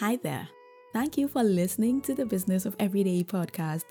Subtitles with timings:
[0.00, 0.46] Hi there.
[0.92, 3.84] Thank you for listening to the Business of Everyday podcast.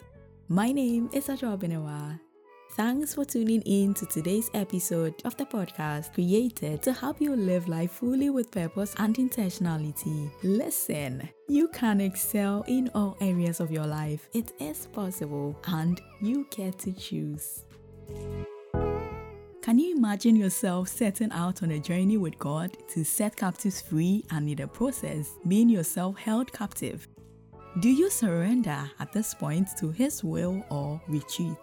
[0.48, 2.20] My name is Adwoa Benewaa.
[2.74, 7.68] Thanks for tuning in to today's episode of the podcast created to help you live
[7.68, 10.30] life fully with purpose and intentionality.
[10.44, 14.30] Listen, you can excel in all areas of your life.
[14.36, 17.66] It is possible and you get to choose.
[19.66, 24.24] Can you imagine yourself setting out on a journey with God to set captives free
[24.30, 27.08] and in the process being yourself held captive?
[27.80, 31.58] Do you surrender at this point to His will or retreat?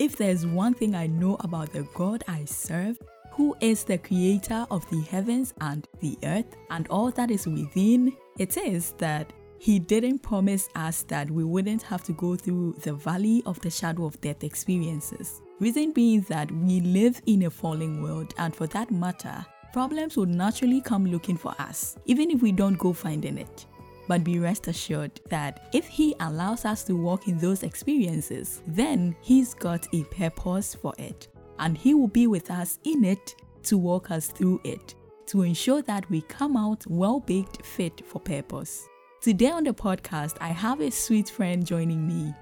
[0.00, 2.98] If there's one thing I know about the God I serve,
[3.30, 8.12] who is the creator of the heavens and the earth and all that is within,
[8.40, 12.94] it is that He didn't promise us that we wouldn't have to go through the
[12.94, 15.42] valley of the shadow of death experiences.
[15.58, 19.42] Reason being that we live in a falling world, and for that matter,
[19.72, 23.64] problems would naturally come looking for us, even if we don't go finding it.
[24.06, 29.16] But be rest assured that if He allows us to walk in those experiences, then
[29.22, 33.78] He's got a purpose for it, and He will be with us in it to
[33.78, 34.94] walk us through it,
[35.28, 38.86] to ensure that we come out well baked, fit for purpose.
[39.22, 42.34] Today on the podcast, I have a sweet friend joining me.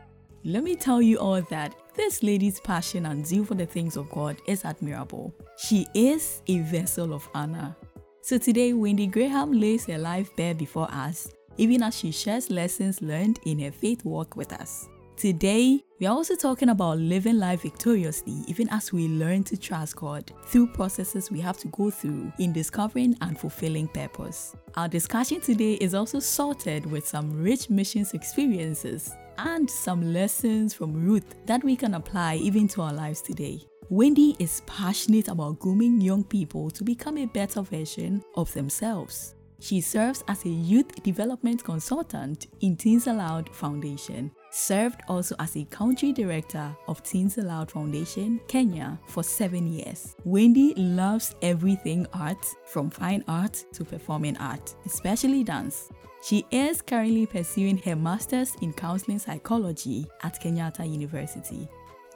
[0.43, 4.11] Let me tell you all that this lady's passion and zeal for the things of
[4.11, 5.33] God is admirable.
[5.57, 7.75] She is a vessel of honor.
[8.21, 13.03] So today, Wendy Graham lays her life bare before us, even as she shares lessons
[13.03, 14.89] learned in her faith walk with us.
[15.17, 19.95] Today, we are also talking about living life victoriously, even as we learn to trust
[19.95, 24.57] God through processes we have to go through in discovering and fulfilling purpose.
[24.75, 30.93] Our discussion today is also sorted with some rich missions experiences and some lessons from
[30.93, 33.61] Ruth that we can apply even to our lives today.
[33.91, 39.35] Wendy is passionate about grooming young people to become a better version of themselves.
[39.61, 45.65] She serves as a youth development consultant in Teens Aloud Foundation, served also as a
[45.65, 50.17] country director of Teens Aloud Foundation, Kenya, for seven years.
[50.25, 55.91] Wendy loves everything art, from fine art to performing art, especially dance.
[56.25, 61.69] She is currently pursuing her master's in counseling psychology at Kenyatta University.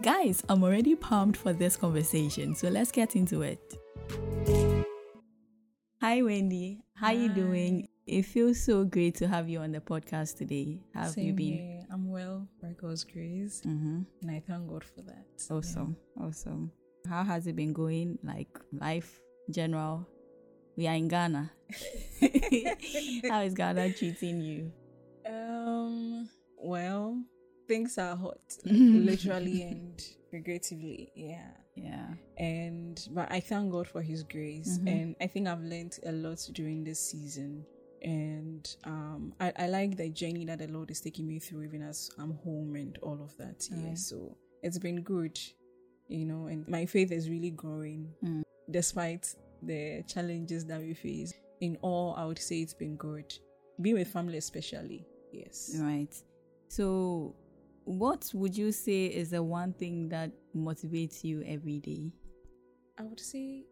[0.02, 3.60] Guys, I'm already pumped for this conversation, so let's get into it.
[6.00, 7.12] Hi Wendy, how Hi.
[7.12, 7.88] you doing?
[8.06, 10.80] It feels so great to have you on the podcast today.
[10.94, 11.52] How have you been?
[11.52, 11.86] here.
[11.92, 14.02] I'm well by God's grace, Mm-hmm.
[14.22, 15.26] and I thank God for that.
[15.50, 16.70] Awesome, awesome.
[17.08, 18.18] How has it been going?
[18.22, 20.08] Like life, in general.
[20.78, 21.50] We are in Ghana.
[23.28, 24.72] How is Ghana treating you?
[25.26, 26.28] Um.
[26.56, 27.20] Well,
[27.66, 30.00] things are hot, literally and
[30.30, 31.10] figuratively.
[31.16, 31.50] Yeah.
[31.74, 32.06] Yeah.
[32.36, 34.88] And but I thank God for His grace, Mhm.
[34.88, 37.66] and I think I've learned a lot during this season.
[38.00, 41.82] And um, I, I like the journey that the Lord is taking me through, even
[41.82, 43.66] as I'm home and all of that.
[43.68, 43.88] Yeah.
[43.88, 43.98] Right.
[43.98, 45.36] So it's been good,
[46.06, 48.42] you know, and my faith is really growing Mm.
[48.70, 51.32] despite the challenges that we face.
[51.60, 53.32] In all, I would say it's been good.
[53.80, 55.06] Being with family, especially.
[55.32, 55.76] Yes.
[55.80, 56.14] Right.
[56.68, 57.34] So,
[57.84, 62.12] what would you say is the one thing that motivates you every day?
[62.98, 63.64] I would say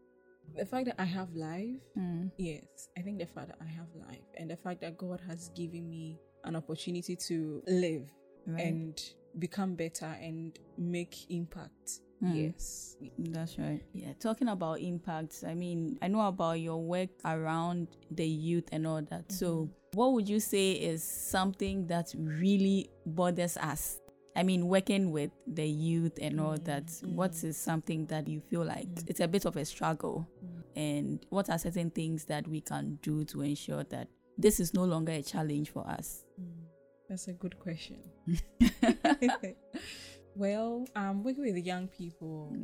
[0.55, 1.75] the fact that I have life.
[1.97, 2.31] Mm.
[2.37, 5.49] Yes, I think the fact that I have life and the fact that God has
[5.55, 8.03] given me an opportunity to live
[8.45, 8.61] Right.
[8.65, 9.01] and
[9.39, 11.99] become better and make impact.
[12.23, 12.53] Mm.
[12.53, 12.95] Yes.
[13.17, 13.81] That's right.
[13.93, 18.87] Yeah, talking about impacts, I mean, I know about your work around the youth and
[18.87, 19.31] all that.
[19.31, 19.97] So, mm-hmm.
[19.97, 23.99] what would you say is something that really bothers us?
[24.35, 26.65] I mean, working with the youth and all mm-hmm.
[26.65, 27.47] that, what mm-hmm.
[27.47, 29.03] is something that you feel like mm.
[29.07, 30.27] it's a bit of a struggle?
[30.43, 30.63] Mm.
[30.75, 34.83] And what are certain things that we can do to ensure that this is no
[34.83, 36.23] longer a challenge for us?
[36.39, 36.67] Mm.
[37.09, 37.97] That's a good question.
[40.37, 42.55] well, um, working with young people,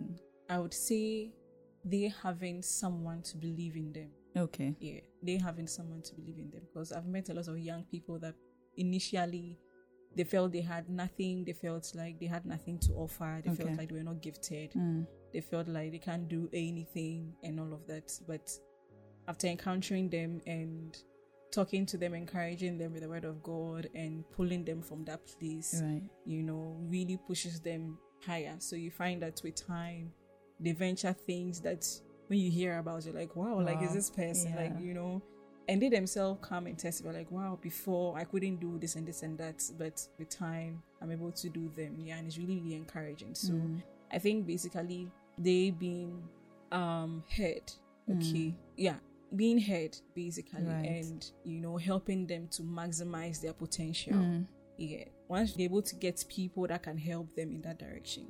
[0.50, 1.31] I would say
[1.85, 4.09] they having someone to believe in them.
[4.35, 4.75] Okay.
[4.79, 7.83] yeah, they having someone to believe in them because I've met a lot of young
[7.83, 8.33] people that
[8.77, 9.59] initially
[10.15, 13.63] they felt they had nothing, they felt like they had nothing to offer, they Okay.
[13.63, 15.06] felt like they were not gifted, Mm.
[15.31, 18.12] they felt like they can't do anything and all of that.
[18.27, 18.51] But
[19.27, 20.97] after encountering them and
[21.53, 25.21] talking to them, encouraging them with the word of God and pulling them from that
[25.39, 26.01] place, Right.
[26.25, 28.55] you know, really pushes them higher.
[28.59, 30.11] So you find that with time,
[30.59, 31.88] they venture things that
[32.27, 35.21] when you hear about, you're like, wow, like is this person like you know?
[35.69, 39.23] And they themselves come and testify, like, wow, before I couldn't do this and this
[39.23, 41.95] and that, but with time, I'm able to do them.
[41.99, 43.33] Yeah, and it's really, really encouraging.
[43.35, 43.81] So Mm.
[44.11, 46.23] I think basically they being
[46.71, 47.71] um heard,
[48.09, 48.95] okay, yeah,
[49.35, 50.85] being heard basically Right.
[50.85, 54.47] and you know helping them to maximize their potential Mm.
[54.77, 58.27] yeah once they're able to get people that can help them in that direction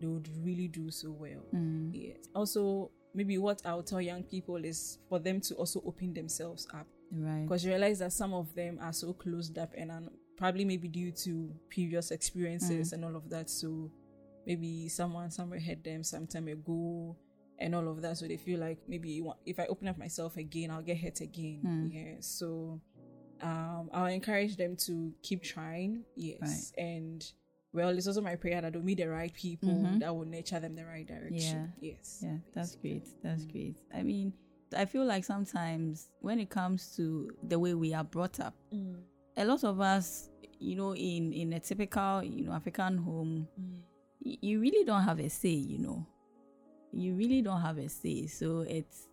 [0.00, 1.90] they would really do so well Mm.
[1.92, 6.66] yeah also maybe what i'll tell young people is for them to also open themselves
[6.72, 7.42] up Right.
[7.42, 10.02] because you realize that some of them are so closed up and are
[10.36, 13.90] probably maybe due to previous experiences and all of that so
[14.46, 17.14] maybe someone somewhere had them some time ago
[17.60, 20.70] and all of that so they feel like maybe if i open up myself again
[20.70, 22.80] i'll get hurt again yeah so
[23.42, 27.32] um i'll encourage them to keep trying yes and
[27.72, 30.74] well it's also my prayer that they'll meet the right people that will nurture them
[30.74, 33.06] the right direction yes Yeah, that's great.
[33.22, 33.76] That's great.
[33.94, 34.32] I mean,
[34.76, 38.96] I feel like sometimes when it comes to the way we are brought up, Mm.
[39.36, 40.28] a lot of us,
[40.58, 43.82] you know, in in a typical, you know, African home, Mm.
[44.24, 46.06] y- you really don't have a say, you know.
[46.92, 48.26] You really don't have a say.
[48.26, 49.08] So it's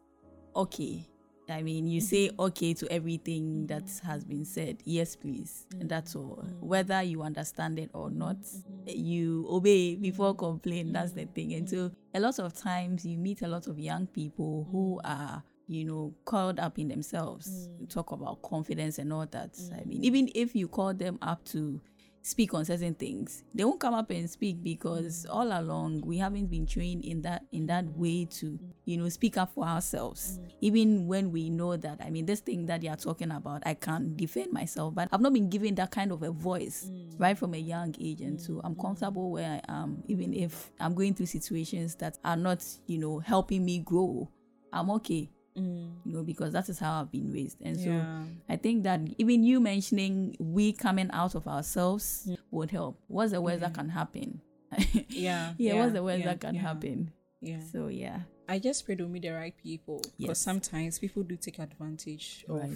[0.55, 1.07] okay.
[1.49, 2.41] I mean, you say mm-hmm.
[2.41, 4.07] okay to everything that mm-hmm.
[4.07, 4.77] has been said.
[4.83, 5.65] Yes, please.
[5.79, 6.43] And that's all.
[6.59, 8.37] Whether you understand it or not,
[8.85, 10.91] you obey before complain.
[10.91, 11.53] That's the thing.
[11.53, 15.41] And so, a lot of times, you meet a lot of young people who are,
[15.67, 17.69] you know, caught up in themselves.
[17.79, 19.57] You talk about confidence and all that.
[19.73, 20.05] I mean, mm.
[20.05, 21.79] even if you call them up to
[22.27, 23.43] speak on certain things.
[23.55, 27.43] They won't come up and speak because all along we haven't been trained in that
[27.53, 30.37] in that way to you know speak up for ourselves.
[30.59, 33.73] Even when we know that i mean this thing that they are talking about i
[33.73, 37.13] can defend myself but i've not been given that kind of a voice mm.
[37.17, 38.21] right from a young age.
[38.21, 38.81] And so i'm mm.
[38.81, 43.19] comfortable where i am even if i'm going through situations that are not you know
[43.19, 44.29] helping me grow.
[44.73, 45.89] I'm okay Mm.
[46.05, 48.23] you know because that is how i've been raised and so Yeah.
[48.47, 52.37] I think that even you mentioning we coming out of ourselves mm.
[52.51, 52.99] would help.
[53.07, 53.81] What's the worst that mm-hmm.
[53.81, 54.41] can happen?
[54.77, 56.61] Yeah, yeah, yeah, what's the worst yeah, that can yeah.
[56.61, 57.11] happen?
[57.41, 60.39] yeah So yeah, I just pray to meet the right people because Yes.
[60.39, 62.69] sometimes people do take advantage of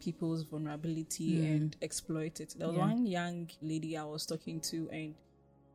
[0.00, 1.56] people's vulnerability mm.
[1.56, 2.54] and exploit it.
[2.58, 2.86] There was Yeah.
[2.88, 5.14] one young lady I was talking to, and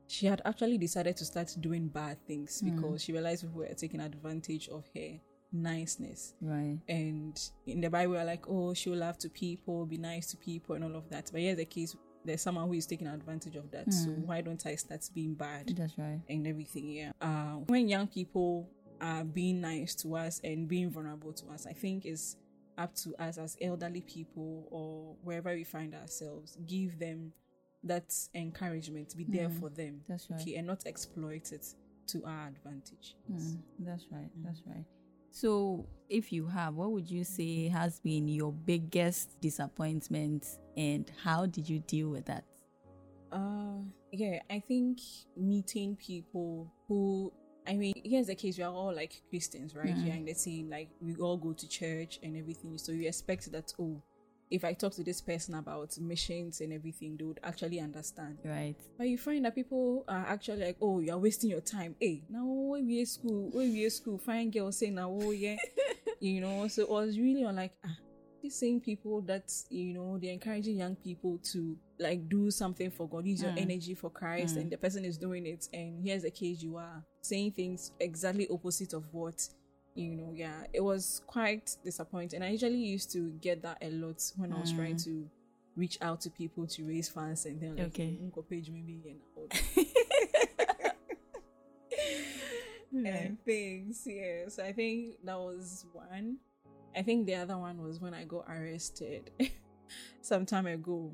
[0.07, 2.75] she had actually decided to start doing bad things mm.
[2.75, 5.19] because she realized people were taking advantage of her
[5.51, 6.33] niceness.
[6.41, 6.77] right.
[6.87, 10.75] And in the Bible, we're like, oh, show love to people, be nice to people,
[10.75, 11.29] and all of that.
[11.31, 13.91] But here's the case there's someone who is taking advantage of that.
[13.91, 15.69] So why don't I start being bad?
[15.75, 16.19] That's right.
[16.29, 16.89] and everything.
[16.91, 17.11] Yeah.
[17.19, 18.69] Uh, when young people
[18.99, 22.37] are being nice to us and being vulnerable to us, I think it's
[22.77, 27.33] up to us as elderly people or wherever we find ourselves, give them
[27.83, 30.01] that encouragement, be there for them.
[30.07, 30.39] That's right.
[30.41, 31.65] Okay, and not exploit it
[32.07, 33.15] to our advantage.
[33.31, 34.29] Mm, that's right.
[34.43, 34.85] That's right.
[35.31, 40.45] So, if you have, what would you say has been your biggest disappointment,
[40.75, 42.43] and how did you deal with that?
[43.31, 43.79] Uh,
[44.11, 44.99] yeah, I think
[45.37, 47.31] meeting people who,
[47.65, 49.95] I mean, here's the case: we are all like Christians, right?
[49.95, 52.77] Here in the team, like we all go to church and everything.
[52.77, 54.01] So you expect that, oh,
[54.51, 58.37] if I talk to this person about missions and everything, they would actually understand.
[58.43, 58.75] Right.
[58.97, 61.95] But you find that people are actually like, oh, you are wasting your time.
[61.99, 65.55] Hey, now when we school, when we school, find girls saying now, oh yeah,
[66.19, 66.67] you know.
[66.67, 67.95] So it was really on like, ah,
[68.41, 73.07] these same people that you know they're encouraging young people to like do something for
[73.07, 75.69] God, use your energy for Christ, and the person is doing it.
[75.71, 79.47] And here's the case: you are saying things exactly opposite of what
[79.95, 80.31] you know.
[80.35, 82.41] Yeah, it was quite disappointing.
[82.43, 85.27] I usually used to get that a lot when I was trying to
[85.75, 88.17] reach out to people to raise funds and then like Okay.
[88.21, 89.47] "Unko page maybe and all
[92.93, 94.03] and things.
[94.05, 96.37] Yeah, so I think that was one.
[96.95, 99.31] I think the other one was when I got arrested
[100.21, 101.11] some time ago,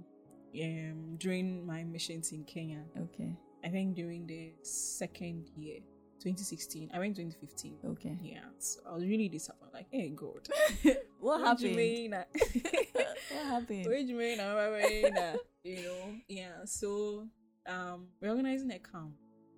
[0.60, 2.84] um, during my missions in Kenya.
[3.00, 3.32] Okay.
[3.64, 5.80] I think during the second year,
[6.20, 6.92] 2016.
[6.94, 7.78] I went 2015.
[7.92, 8.18] Okay.
[8.22, 9.74] Yeah, so I was really disappointed.
[9.74, 10.48] Like, hey, God,
[11.20, 12.26] What what do you happened?
[12.94, 13.86] What happened?
[13.86, 14.38] What do you mean?
[14.38, 15.38] what do you mean?
[15.64, 16.66] You know, yeah.
[16.66, 17.28] So,
[17.68, 19.14] um, we're organizing a camp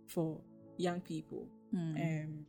[0.07, 0.41] for
[0.77, 1.47] young people.
[1.71, 1.95] Hmm.
[1.95, 2.45] Um,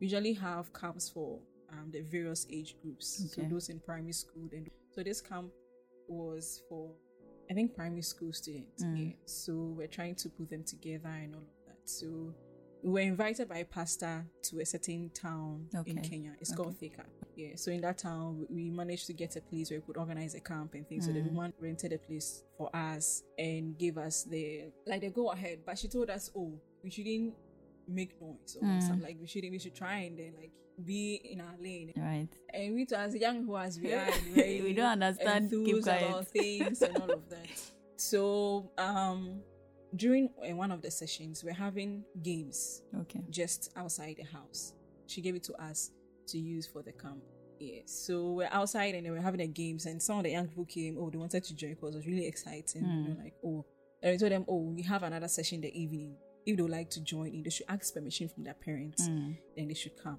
[0.00, 1.38] we usually have camps for
[1.70, 3.20] um the various age groups.
[3.20, 3.42] Okay.
[3.42, 4.48] So those in primary school.
[4.52, 5.50] And so this camp
[6.08, 6.90] was for,
[7.50, 8.84] I think, primary school students.
[8.84, 8.98] Mm.
[8.98, 9.12] Yeah.
[9.26, 11.88] So we're trying to put them together and all of that.
[11.88, 12.34] So
[12.84, 16.32] we were invited by a pastor to a certain town in Kenya.
[16.40, 17.04] It's called Thika.
[17.34, 17.56] Yeah.
[17.56, 20.40] So in that town, we managed to get a place where we could organize a
[20.40, 21.06] camp and things.
[21.06, 21.32] So the Mm.
[21.32, 25.60] woman rented a place for us and gave us the like the go ahead.
[25.66, 26.52] But she told us, oh,
[26.84, 27.34] we shouldn't
[27.88, 28.82] make noise or Mm.
[28.82, 29.50] something like we shouldn't.
[29.52, 30.52] We should try and then like
[30.84, 31.92] be in our lane.
[31.96, 32.28] Right.
[32.52, 36.82] And we, too, as young who as we are, We don't understand, keep about things
[36.82, 37.48] and all of that.
[37.96, 39.40] So, um,
[39.96, 43.20] during uh, one of the sessions, we're having games Okay.
[43.30, 44.74] just outside the house.
[45.06, 45.90] She gave it to us
[46.28, 47.22] to use for the camp.
[47.60, 50.48] Yeah, so we're outside and then we're having the games, and some of the young
[50.48, 50.96] people came.
[50.98, 52.82] Oh, they wanted to join because it was really exciting.
[52.84, 53.64] You know, like oh,
[54.02, 56.16] and we told them, oh, we have another session the evening.
[56.44, 59.06] If they would like to join in, they should ask permission from their parents.
[59.06, 60.18] Then they should come.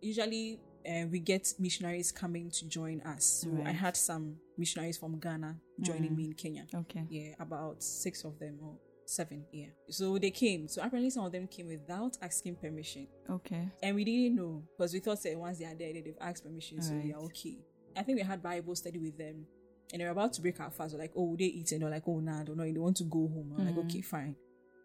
[0.00, 3.44] Usually, uh, we get missionaries coming to join us.
[3.44, 6.66] So I had some missionaries from Ghana joining me in Kenya.
[6.74, 7.04] Okay.
[7.08, 9.44] Yeah, about six of them or seven.
[9.52, 9.66] Yeah.
[9.88, 10.68] So they came.
[10.68, 13.08] So apparently, some of them came without asking permission.
[13.30, 13.68] Okay.
[13.82, 16.82] And we didn't know because we thought that once they are there, they've asked permission,
[16.82, 17.58] so we are okay.
[17.96, 19.46] I think we had Bible study with them,
[19.92, 20.94] and they were about to break our fast.
[20.94, 22.64] We're like, oh, they eat, and they're like, oh, nah, I don't know.
[22.64, 23.54] They want to go home.
[23.58, 24.36] I'm like, okay, fine.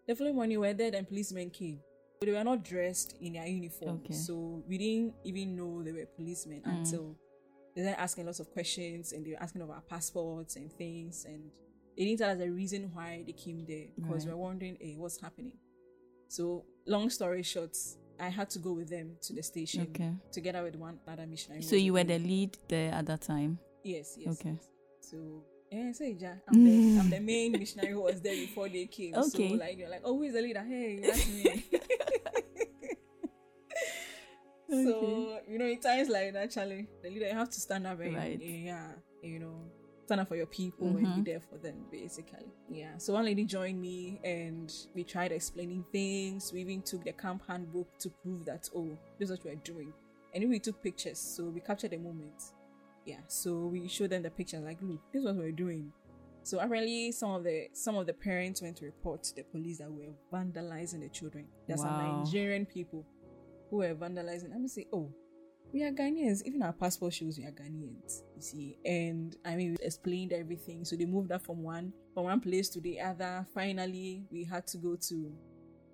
[0.06, 1.80] The following morning, we were there, then policemen came.
[2.22, 4.14] But they were not dressed in their uniform, Okay.
[4.14, 6.78] so we didn't even know they were policemen mm.
[6.78, 7.16] until
[7.74, 11.24] they were asking lots of questions, and they were asking of our passports and things,
[11.24, 11.50] and
[11.96, 14.38] they didn't tell us the reason why they came there because we Right.
[14.38, 15.58] were wondering, hey, what's happening?
[16.28, 17.76] So, long story short,
[18.20, 20.14] I had to go with them to the station Okay.
[20.30, 21.62] together with one other missionary.
[21.62, 23.58] So you were the lead there at that time.
[23.82, 24.28] Yes, yes.
[24.38, 24.50] Okay.
[24.50, 24.68] yes.
[25.00, 28.86] So yeah, say ja, I'm the I'm the main missionary who was there before they
[28.86, 29.14] came.
[29.14, 29.48] Okay.
[29.48, 30.62] So like you're like, oh, who is the leader?
[30.62, 31.64] Hey, that's me.
[34.72, 38.00] So you know, in times like that, Charlie, the leader you have to stand up
[38.00, 38.40] and Right.
[38.40, 39.54] yeah, you know,
[40.06, 41.24] stand up for your people and Mhm.
[41.24, 42.46] be there for them, basically.
[42.68, 42.96] Yeah.
[42.98, 46.52] So one lady joined me and we tried explaining things.
[46.52, 49.92] We even took the camp handbook to prove that oh, this is what we're doing.
[50.34, 52.42] And we took pictures, so we captured the moment.
[53.04, 53.20] Yeah.
[53.28, 55.92] So we showed them the pictures, like, look, this is what we're doing.
[56.44, 59.78] So apparently, some of the some of the parents went to report to the police
[59.78, 61.46] that we were vandalizing the children.
[61.68, 61.90] There's some
[62.24, 63.04] Nigerian people
[63.72, 64.54] who were vandalizing.
[64.54, 65.10] I'm say, oh,
[65.72, 66.42] we are Ghanaians.
[66.44, 68.22] Even our passport shows we are Ghanaians.
[68.36, 70.84] You see, and I mean, we explained everything.
[70.84, 73.46] So they moved us from one from one place to the other.
[73.54, 75.32] Finally, we had to go to.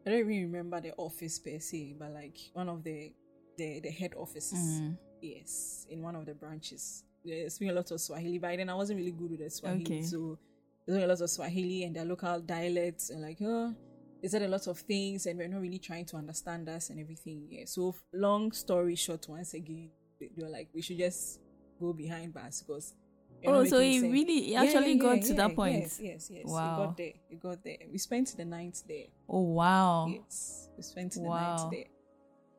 [0.05, 3.13] I don't even remember the office per se, but like one of the
[3.57, 4.81] the, the head offices.
[4.81, 4.99] Mhm.
[5.23, 7.05] Yes, in one of the branches.
[7.25, 8.39] They speak a lot of Swahili.
[8.39, 10.03] By then, I wasn't really good with the Swahili, Okay.
[10.03, 10.39] so
[10.87, 13.75] there's a lot of Swahili and their local dialects, and like, oh,
[14.23, 17.01] they said a lot of things, and we're not really trying to understand us and
[17.01, 17.47] everything.
[17.51, 17.65] Yeah.
[17.67, 21.41] So, long story short, once again, they, were like, we should just
[21.81, 22.95] go behind bars because.
[23.47, 24.13] Oh, so it sense.
[24.13, 25.83] really it actually yeah, got yeah, to yeah, that point.
[25.83, 26.45] Yes, yes, yes.
[26.45, 26.81] Wow.
[26.81, 27.13] We got there.
[27.31, 27.77] We got there.
[27.93, 29.05] We spent the night there.
[29.29, 30.09] Oh wow.
[30.09, 31.71] Yes, we spent the Wow.
[31.71, 31.87] night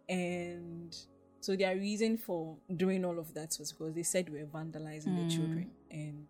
[0.08, 0.16] there.
[0.18, 0.96] And
[1.42, 5.18] so their reason for doing all of that was because they said we were vandalizing
[5.18, 5.28] the hmm.
[5.28, 5.72] children.
[5.92, 6.28] And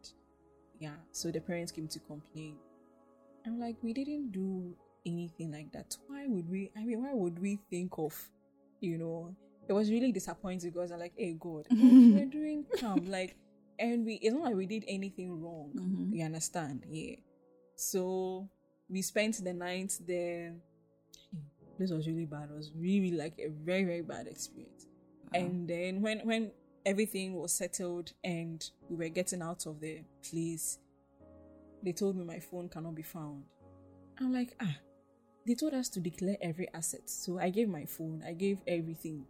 [0.79, 2.55] yeah, so the parents came to complain.
[3.45, 4.75] I'm like, we didn't do
[5.13, 5.95] anything like that.
[6.07, 6.71] Why would we?
[6.77, 8.13] I mean, why would we think of,
[8.79, 9.35] you know,
[9.67, 13.05] it was really disappointing because I'm like, hey, God, we're doing calm.
[13.09, 13.35] Like,
[13.77, 15.71] and we, it's not like we did anything wrong.
[15.75, 16.15] Mhm.
[16.15, 16.85] You understand?
[16.89, 17.15] Yeah.
[17.75, 18.49] So
[18.89, 20.55] we spent the night there.
[21.77, 22.49] This was really bad.
[22.51, 24.87] It was really like a very, very bad experience.
[25.33, 26.51] And then when when
[26.85, 30.79] everything was settled and we were getting out of the place,
[31.83, 33.43] they told me my phone cannot be found.
[34.19, 34.75] I'm like, ah,
[35.45, 37.09] they told us to declare every asset.
[37.09, 39.25] So I gave my phone, I gave everything,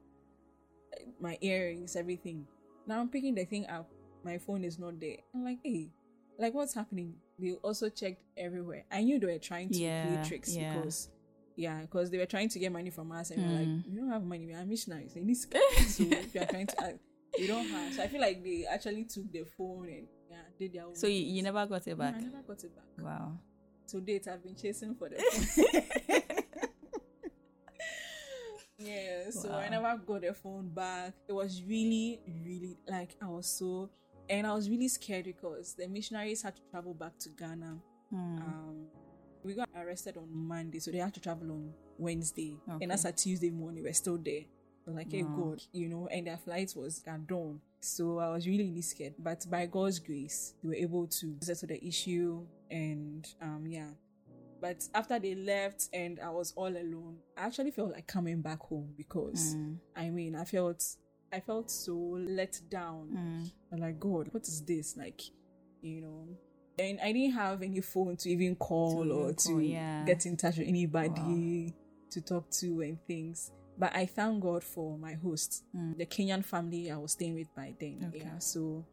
[1.19, 2.45] my earrings, everything.
[2.87, 3.89] Now I'm picking the thing up,
[4.23, 5.17] my phone is not there.
[5.33, 5.89] I'm like, hey,
[6.37, 7.15] like what's happening?
[7.37, 8.83] They also checked everywhere.
[8.91, 10.73] I knew they were trying to Yeah, play tricks yeah.
[10.73, 11.09] because,
[11.55, 13.75] yeah, because they were trying to get money from us, and we we're Mm.
[13.77, 14.45] like, we don't have money.
[14.45, 15.13] We are missionaries.
[15.13, 15.37] They need
[15.87, 16.83] so we are trying to.
[16.83, 16.99] act.
[17.37, 17.93] We don't have.
[17.93, 20.95] So I feel like they actually took the phone and yeah, did their own.
[20.95, 22.15] So you, you never got it No, back.
[22.15, 23.05] I never got it back.
[23.05, 23.37] Wow.
[23.91, 26.21] To date, I've been chasing for the phone.
[28.77, 31.13] yeah, so I never got the phone back.
[31.27, 33.89] It was really, really like I was so,
[34.29, 37.77] and I was really scared because the missionaries had to travel back to Ghana.
[38.09, 38.37] Hmm.
[38.37, 38.85] Um,
[39.43, 42.83] we got arrested on Monday, so they had to travel on Wednesday, Okay.
[42.83, 43.83] and that's a Tuesday morning.
[43.83, 44.43] We're still there.
[44.85, 45.35] Like, hey, Wow.
[45.51, 47.61] God, you know, and their flight was at dawn.
[47.81, 49.13] So I was really, really scared.
[49.19, 52.45] But by God's grace, they were able to settle the issue.
[52.69, 53.89] And um, yeah.
[54.61, 58.59] But after they left and I was all alone, I actually felt like coming back
[58.59, 59.77] home because Mm.
[59.95, 60.83] I mean, I felt
[61.31, 63.09] I felt so let down.
[63.13, 63.51] Mm.
[63.71, 64.97] I'm like, God, what is this?
[64.97, 65.21] Like,
[65.81, 66.27] you know.
[66.77, 70.03] And I didn't have any phone to even call To or even to yeah.
[70.05, 71.73] get in touch with anybody
[72.11, 73.51] to talk to and things.
[73.79, 77.73] But I thank God for my host, the Kenyan family I was staying with by
[77.79, 77.99] then.
[78.01, 78.09] Mm.
[78.09, 78.25] Okay.
[78.25, 78.39] Yeah.
[78.39, 78.85] So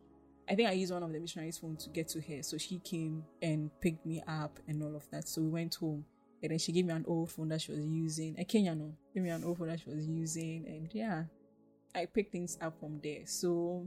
[0.48, 2.42] I think I used one of the missionaries' phone to get to her.
[2.42, 5.26] So she came and picked me up and all of that.
[5.26, 6.04] So we went home.
[6.40, 8.36] And then she gave me an old phone that she was using.
[8.38, 8.96] A Kenyan one.
[9.12, 10.64] Gave me an old phone that she was using.
[10.68, 11.24] And yeah,
[11.92, 13.22] I picked things up from there.
[13.24, 13.86] So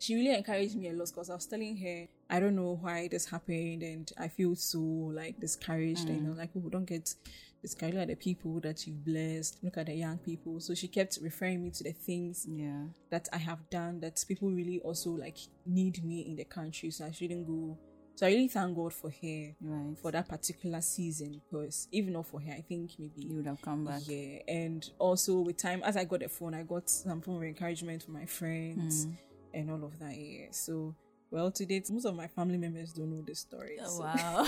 [0.00, 3.06] she really encouraged me a lot because I was telling her, I don't know why
[3.08, 7.14] this happened and I feel so like discouraged and I'm like, oh, don't get
[7.62, 10.60] basically look at the people that you've blessed, look at the young people.
[10.60, 12.84] So she kept referring me to the things Yeah.
[13.10, 15.36] that I have done that people really also like
[15.66, 16.90] need me in the country.
[16.90, 17.76] So I shouldn't go.
[18.16, 19.96] So I really thank God for her Right.
[19.98, 23.62] for that particular season because even not for her, I think maybe you would have
[23.62, 24.02] come back.
[24.06, 24.40] yeah.
[24.48, 28.02] And also with time, as I got the phone, I got some form of encouragement
[28.02, 29.16] from my friends Mm.
[29.54, 30.16] and all of that.
[30.18, 30.46] Yeah.
[30.50, 30.94] So
[31.30, 33.78] well, to date, most of my family members don't know the story.
[33.80, 34.46] Oh, so- wow.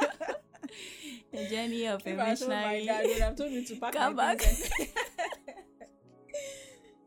[1.34, 2.86] the journey of a If I told my missionary.
[2.86, 4.40] dad, would have told me to pack Come back.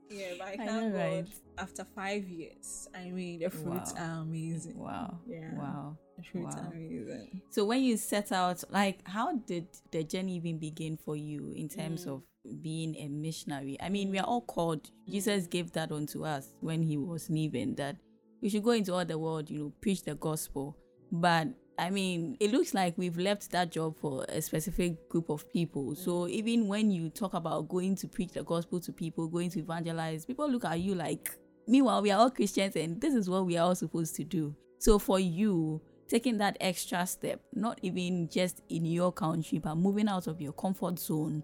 [0.10, 0.98] yeah, but I I thank know, God.
[0.98, 1.28] right?
[1.58, 4.04] After five years, I mean, the fruits Wow.
[4.04, 4.78] are amazing.
[4.78, 5.20] Wow.
[5.26, 5.54] Yeah.
[5.56, 5.98] Wow.
[6.18, 6.62] The fruits Wow.
[6.62, 7.42] are amazing.
[7.50, 11.68] So when you set out, like, how did the journey even begin for you in
[11.68, 12.14] terms Mm.
[12.14, 12.24] of
[12.62, 13.78] being a missionary?
[13.82, 14.90] I mean, we are all called.
[15.10, 17.98] Jesus gave that unto us when he was leaving that
[18.42, 20.78] we should go into all the world, you know, preach the gospel.
[21.12, 21.48] But
[21.80, 25.94] I mean, it looks like we've left that job for a specific group of people.
[25.96, 29.60] So even when you talk about going to preach the gospel to people, going to
[29.60, 33.46] evangelize, people look at you like, meanwhile, we are all Christians and this is what
[33.46, 34.56] we are all supposed to do.
[34.80, 40.08] So for you, taking that extra step, not even just in your country, but moving
[40.08, 41.44] out of your comfort zone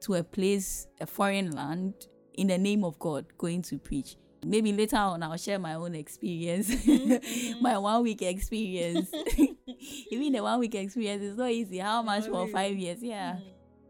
[0.00, 1.94] to a place, a foreign land,
[2.34, 4.16] in the name of God, going to preach.
[4.44, 7.82] Maybe later on, I'll share my own experience, my mm-hmm.
[7.82, 9.10] one week experience.
[10.10, 11.78] even the one week experience is not easy.
[11.78, 13.02] How much for five years?
[13.02, 13.38] Yeah.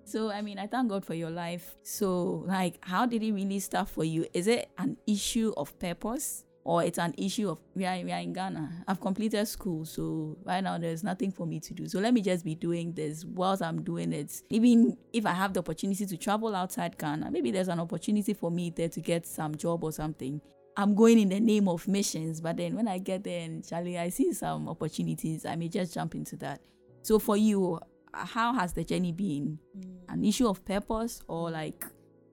[0.04, 1.76] So I mean, I thank God for your life.
[1.82, 4.26] So like, how did it really start for you?
[4.32, 6.44] Is it an issue of purpose?
[6.66, 8.84] Or it's an issue of we are, we are in Ghana.
[8.88, 11.86] I've completed school, so right now there's nothing for me to do.
[11.86, 14.40] So let me just be doing this whilst I'm doing it.
[14.48, 18.50] Even if I have the opportunity to travel outside Ghana, maybe there's an opportunity for
[18.50, 20.40] me there to get some job or something.
[20.76, 23.98] I'm going in the name of missions, but then when I get there and Charlie,
[23.98, 26.60] I see some opportunities, I may just jump into that.
[27.02, 27.78] So for you,
[28.12, 29.58] how has the journey been?
[29.78, 29.98] Mm.
[30.08, 31.84] An issue of purpose or like,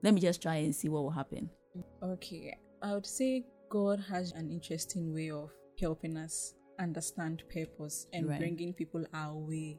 [0.02, 1.50] let me just try and see what will happen?
[2.02, 8.28] Okay, I would say God has an interesting way of helping us understand purpose and
[8.28, 8.38] Right.
[8.40, 9.78] bringing people our way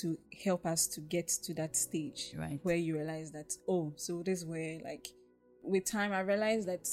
[0.00, 2.58] to help us to get to that stage Right.
[2.62, 5.08] where you realize that oh, so this way, like
[5.62, 6.86] with time I realized that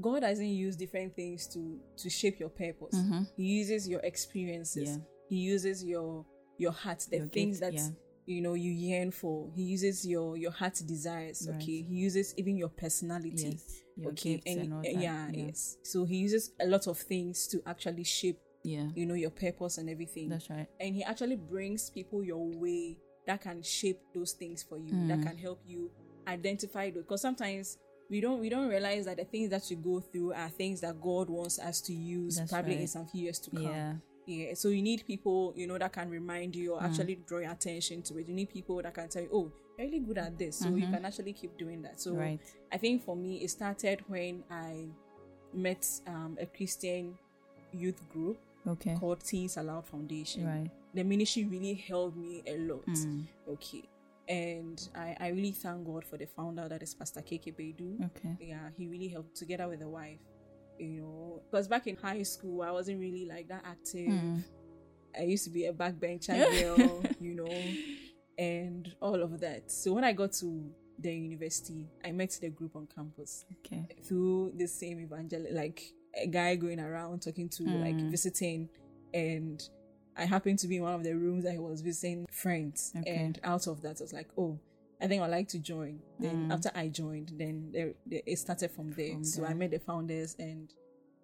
[0.00, 2.94] God doesn't use different things to to shape your purpose.
[2.94, 3.26] Mhm.
[3.36, 4.88] He uses your experiences.
[4.90, 4.98] Yeah.
[5.28, 6.24] He uses your
[6.58, 7.88] your heart, the Your things gifts, that yeah.
[8.26, 9.50] you know you yearn for.
[9.54, 11.46] He uses your your heart desires.
[11.48, 11.56] Right.
[11.62, 11.82] Okay.
[11.82, 13.82] He uses even your personality Yes.
[13.96, 15.46] Your okay and all that, yeah, yeah.
[15.46, 18.90] yes so he uses a lot of things to actually shape Yeah.
[18.94, 20.68] you know your purpose and everything That's right.
[20.78, 25.08] and he actually brings people your way that can shape those things for you Mm.
[25.08, 25.90] that can help you
[26.28, 27.76] identify those because sometimes
[28.10, 31.00] we don't we don't realize that the things that you go through are things that
[31.00, 33.92] god wants us to use That's probably in some few years to come Yeah.
[34.26, 37.50] yeah so you need people you know that can remind you or actually draw your
[37.52, 40.36] attention to it you need people that can tell you oh you're really good at
[40.38, 42.40] this so you can actually keep doing that so Right.
[42.72, 44.86] I think for me, it started when I
[45.54, 47.16] met um, a Christian
[47.72, 48.96] youth group Okay.
[49.00, 50.44] called Teens Aloud Foundation.
[50.46, 50.70] Right.
[50.94, 52.84] The ministry really helped me a lot.
[52.86, 53.26] Mm.
[53.52, 53.84] Okay.
[54.28, 58.04] And I, I really thank God for the founder that is Pastor Keke Bedu.
[58.06, 58.36] Okay.
[58.40, 60.20] Yeah, he really helped together with the wife.
[60.78, 64.12] You know, because back in high school, I wasn't really like that active.
[64.12, 64.44] Mm.
[65.18, 67.74] I used to be a backbencher girl, you know,
[68.38, 69.70] and all of that.
[69.72, 73.86] So when I got to the university, I met the group on campus Okay.
[74.04, 75.82] through the same evangel like
[76.20, 78.10] a guy going around talking to like Mm.
[78.10, 78.68] visiting
[79.14, 79.62] and
[80.18, 83.16] I happened to be in one of the rooms that he was visiting friends Okay.
[83.16, 84.58] and out of that I was like oh
[85.00, 86.52] I think I'd like to join then Mm.
[86.54, 89.78] after I joined then there, there, it started from there From so I met the
[89.78, 90.72] founders and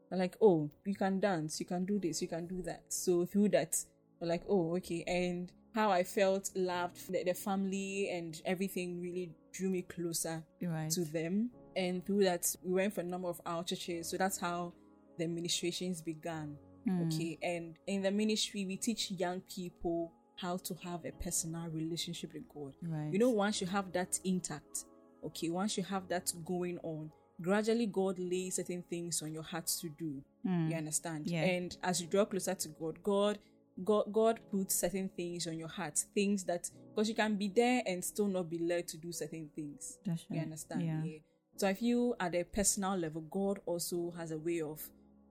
[0.09, 3.25] they're like oh you can dance you can do this you can do that so
[3.27, 3.77] through that
[4.21, 9.33] we're like oh okay and how I felt loved the, the family and everything really
[9.53, 10.89] drew me closer Right.
[10.93, 11.51] to them.
[11.75, 14.09] And through that, we went for a number of our churches.
[14.09, 14.73] So that's how
[15.19, 16.57] the ministrations began.
[16.87, 17.07] Mm.
[17.07, 17.39] Okay.
[17.43, 22.49] And in the ministry, we teach young people how to have a personal relationship with
[22.49, 22.75] God.
[22.83, 23.13] Right.
[23.13, 24.85] You know, once you have that intact,
[25.25, 29.67] okay, once you have that going on, gradually God lays certain things on your heart
[29.81, 30.23] to do.
[30.47, 30.71] Mm.
[30.71, 31.27] You understand?
[31.27, 31.43] Yeah.
[31.43, 33.39] And as you draw closer to God, God
[33.83, 37.83] God God puts certain things on your heart, things that because you can be there
[37.87, 39.99] and still not be led to do certain things.
[40.05, 40.45] That's You right.
[40.45, 40.83] understand?
[40.83, 41.19] Yeah.
[41.57, 44.81] So I feel at a personal level, God also has a way of,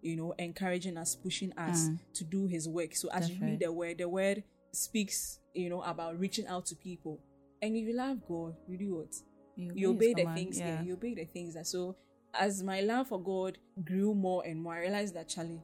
[0.03, 1.99] you know, encouraging us, pushing us Mm.
[2.13, 2.95] to do His work.
[2.95, 6.65] So as That's you read the word, the word speaks, you know, about reaching out
[6.67, 7.19] to people.
[7.61, 9.15] And if you love God, you do what?
[9.55, 10.81] you obey the things yeah.
[10.81, 11.95] you obey the things that so
[12.33, 15.61] as my love for god grew more and more i realized that charlie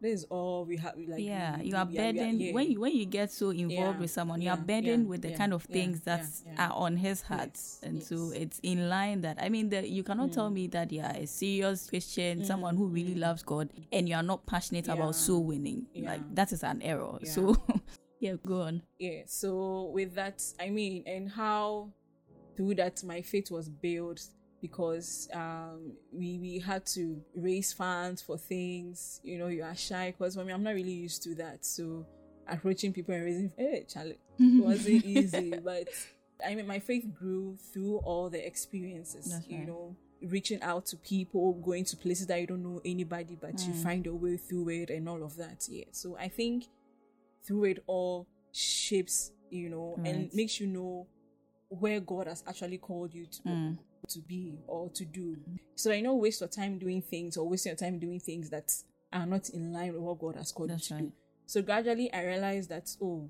[0.00, 2.52] this is all we have like yeah you are burdened yeah.
[2.52, 5.08] when you when you get so involved Yeah, with someone you yeah, are burdened yeah,
[5.08, 6.68] with the yeah, kind of yeah, things that yeah, yeah.
[6.68, 8.38] are on his heart Yes, and so yes.
[8.38, 8.42] Mm.
[8.42, 11.26] it's in line that i mean the, you cannot tell me that you are a
[11.26, 14.94] serious christian someone who really loves god and you are not passionate Yeah.
[14.94, 16.10] about soul winning Yeah.
[16.10, 17.30] like that is an error Yeah.
[17.30, 17.56] so
[18.20, 21.90] yeah go on yeah so with that i mean and how
[22.56, 24.20] through that my faith was built
[24.60, 30.10] because um we we had to raise funds for things you know you are shy
[30.16, 32.04] because for me i'm not really used to that so
[32.48, 35.88] approaching people and raising hey charlie it wasn't easy but
[36.46, 39.66] i mean my faith grew through all the experiences That's you right.
[39.68, 43.72] know reaching out to people going to places that you don't know anybody but you
[43.74, 43.82] Mm.
[43.82, 46.64] find your way through it and all of that yeah so i think
[47.46, 51.06] through it all shapes you know and makes you know
[51.68, 53.78] where god has actually called you to Mm.
[54.10, 55.36] To be or to do.
[55.74, 58.72] So i know waste your time doing things or wasting your time doing things that
[59.12, 61.12] are not in line with what god has called That's you to do.
[61.46, 63.28] so gradually i realized that oh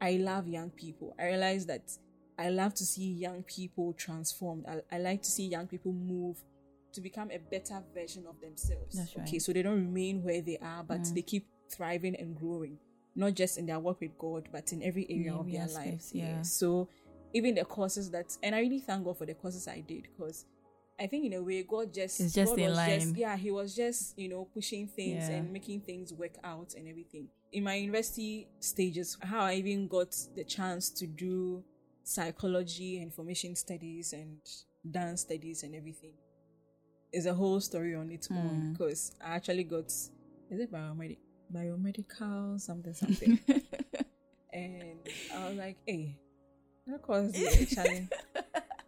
[0.00, 1.14] i love young people.
[1.18, 1.90] I realized that
[2.38, 4.64] i love to see young people transformed.
[4.66, 6.38] I, I like to see young people move
[6.92, 8.96] to become a better version of themselves.
[8.96, 9.42] That's okay right.
[9.42, 11.14] so they don't remain where they are but Mm.
[11.14, 12.78] they keep thriving and growing.
[13.14, 16.12] Not just in their work with god but in every area of every their lives
[16.14, 16.42] yeah.
[16.42, 16.88] so
[17.32, 20.44] even the courses that and i really thank god for the courses i did because
[21.02, 23.14] I think in a way God just It's just God in line.
[23.16, 25.36] yeah, he was just, you know, pushing things Yeah.
[25.36, 27.26] and making things work out and everything.
[27.52, 31.64] In my university stages, how I even got the chance to do
[32.04, 34.40] psychology, and information studies and
[34.90, 36.12] dance studies and everything
[37.14, 38.72] is a whole story on its own Mm.
[38.72, 40.10] because I actually got is
[40.50, 41.16] it biomedic
[41.50, 43.38] biomedical something something
[44.52, 44.98] and
[45.34, 46.18] I was like, hey,
[46.98, 48.08] course is actually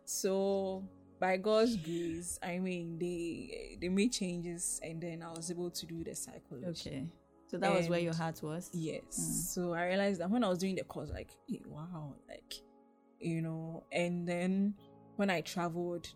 [0.05, 0.85] so
[1.21, 5.87] by God's grace, I mean they they made changes and then I was able to
[5.87, 6.67] do the psychology.
[6.69, 7.07] okay
[7.53, 9.03] so that was where your heart was Yes.
[9.11, 9.55] Mm.
[9.55, 12.55] So I realized that when I was doing the course, like, hey, wow, like,
[13.21, 14.75] you know, and then
[15.17, 16.09] when I traveled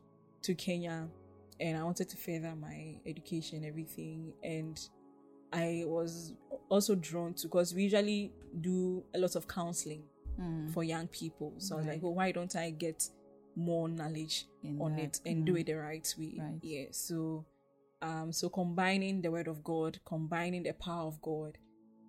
[0.42, 1.06] to Kenya
[1.60, 4.80] and I wanted to further my education, everything, and
[5.52, 6.32] I was
[6.70, 10.04] also drawn to because we usually do a lot of counseling
[10.40, 10.72] Mm.
[10.72, 11.54] for young people.
[11.58, 13.08] So I was like, well, why don't I get
[13.54, 15.60] more knowledge In on that, it and do mm.
[15.60, 16.34] it the right way?
[16.38, 16.58] Right.
[16.62, 16.84] Yeah.
[16.90, 17.46] So,
[18.02, 21.56] um, so combining the word of God, combining the power of God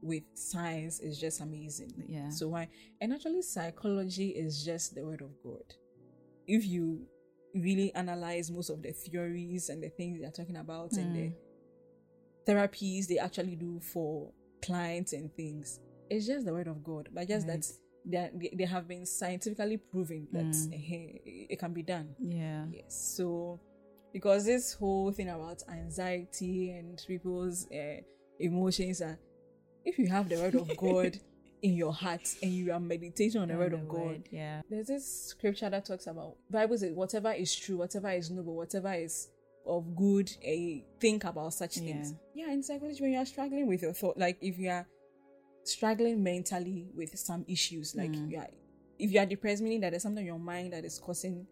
[0.01, 1.91] with science is just amazing.
[2.07, 2.67] yeah So why?
[3.01, 5.73] And actually, psychology is just the word of God.
[6.47, 7.07] If you
[7.55, 11.33] really analyze most of the theories and the things they're talking about and the Mm.
[12.45, 17.09] therapies they actually do for clients and things, it's just the word of God.
[17.11, 17.61] But just Right.
[17.61, 17.71] that
[18.09, 20.73] they, they have been scientifically proven that Mm.
[20.73, 21.19] eh,
[21.53, 22.15] it can be done.
[22.19, 22.93] yeah Yes.
[23.17, 23.59] So,
[24.13, 28.01] because this whole thing about anxiety and people's uh,
[28.39, 29.19] emotions, are,
[29.83, 31.19] if you have the word of God
[31.61, 34.87] in your heart and you are meditating on the word the of God, yeah there's
[34.87, 39.29] this scripture that talks about Bible says whatever is true, whatever is noble, whatever is
[39.65, 42.13] of good, uh, think about such things.
[42.33, 44.87] Yeah, in psychology, when you are struggling with your thought, like if you are
[45.67, 48.32] struggling mentally with some issues, like Mm.
[48.32, 48.47] you are,
[48.99, 51.45] if you are depressed, meaning that there's something in your mind that is causing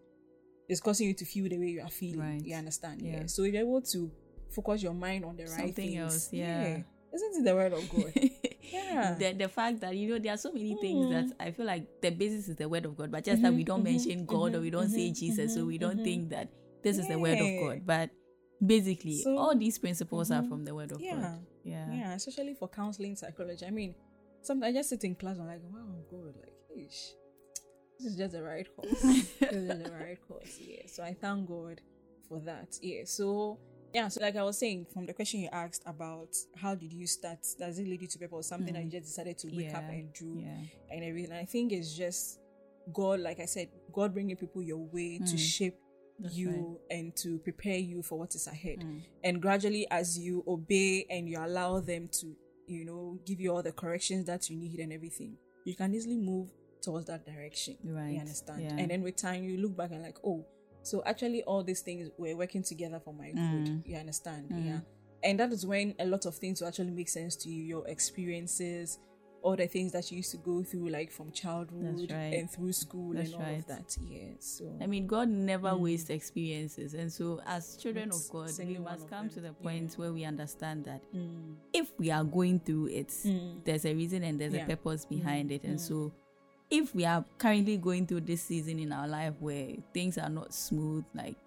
[0.67, 2.19] is causing you to feel the way you are feeling.
[2.19, 2.43] Right.
[2.43, 2.99] You understand?
[3.01, 3.11] Yeah.
[3.21, 3.25] Yeah.
[3.27, 4.11] So if you're able to
[4.49, 6.81] focus your mind on the right Something things, else, yeah.
[7.13, 8.11] Isn't it the word of God?
[8.73, 9.13] Yeah.
[9.13, 11.11] the, the fact that you know there are so many things Mm.
[11.29, 13.63] that I feel like the basis is the word of God, but just that we
[13.63, 16.03] don't mhm, mention God or we don't say mhm, Jesus, so mhm, we don't mhm.
[16.03, 16.49] think that
[16.81, 17.85] this is the word of God.
[17.85, 18.09] But
[18.63, 20.49] basically, So- all these principles are Mhm.
[20.49, 21.21] from the word of Yeah.
[21.21, 21.45] God.
[21.63, 21.91] Yeah.
[21.93, 23.65] yeah, especially for counseling psychology.
[23.65, 23.95] I mean,
[24.41, 27.13] sometimes I just sit in class and I'm like, wow, God, like, ish,
[27.97, 29.01] this is just the right course.
[29.39, 30.59] this is the right course.
[30.59, 30.83] Yeah.
[30.87, 31.81] So I thank God
[32.27, 32.77] for that.
[32.81, 33.03] Yeah.
[33.05, 33.59] So
[33.93, 37.07] yeah, so like I was saying, from the question you asked about how did you
[37.07, 38.47] start, does it lead you to purpose?
[38.47, 39.99] Something that you just decided to wake up Mm.
[39.99, 40.57] And do Yeah.
[40.91, 41.31] and everything.
[41.31, 42.39] I think it's just
[42.91, 45.37] God, like I said, God bringing people your way to Mm.
[45.39, 45.79] shape
[46.19, 48.79] That's you and to prepare you for what is ahead.
[48.79, 49.01] Mm.
[49.23, 52.35] And gradually, as you obey and you allow them to,
[52.67, 56.15] you know, give you all the corrections that you need and everything, you can easily
[56.17, 56.49] move
[56.81, 57.77] towards that direction.
[57.83, 58.61] Right, You understand?
[58.63, 58.75] yeah.
[58.77, 60.45] And then with time, you look back and like, oh,
[60.83, 63.65] so actually, all these things were working together for my Mm.
[63.65, 63.83] good.
[63.91, 64.49] You understand?
[64.49, 64.65] Mm.
[64.65, 64.79] Yeah.
[65.23, 67.63] And that is when a lot of things will actually make sense to you.
[67.63, 68.99] Your experiences,
[69.45, 72.33] all the things that you used to go through, like from childhood right.
[72.33, 73.59] and through school That's and all right.
[73.59, 73.95] of that.
[74.09, 74.31] Yeah.
[74.39, 76.95] So I mean, God never wastes experiences.
[76.95, 79.97] And so, as children That's of God, we must come to the point Yeah.
[79.97, 81.57] where we understand that Mm.
[81.73, 83.63] if we are going through it, Mm.
[83.63, 84.63] there's a reason and there's Yeah.
[84.63, 85.63] a purpose behind it.
[85.63, 85.87] And mm.
[85.87, 86.11] so,
[86.71, 90.55] if we are currently going through this season in our life where things are not
[90.55, 91.37] smooth, like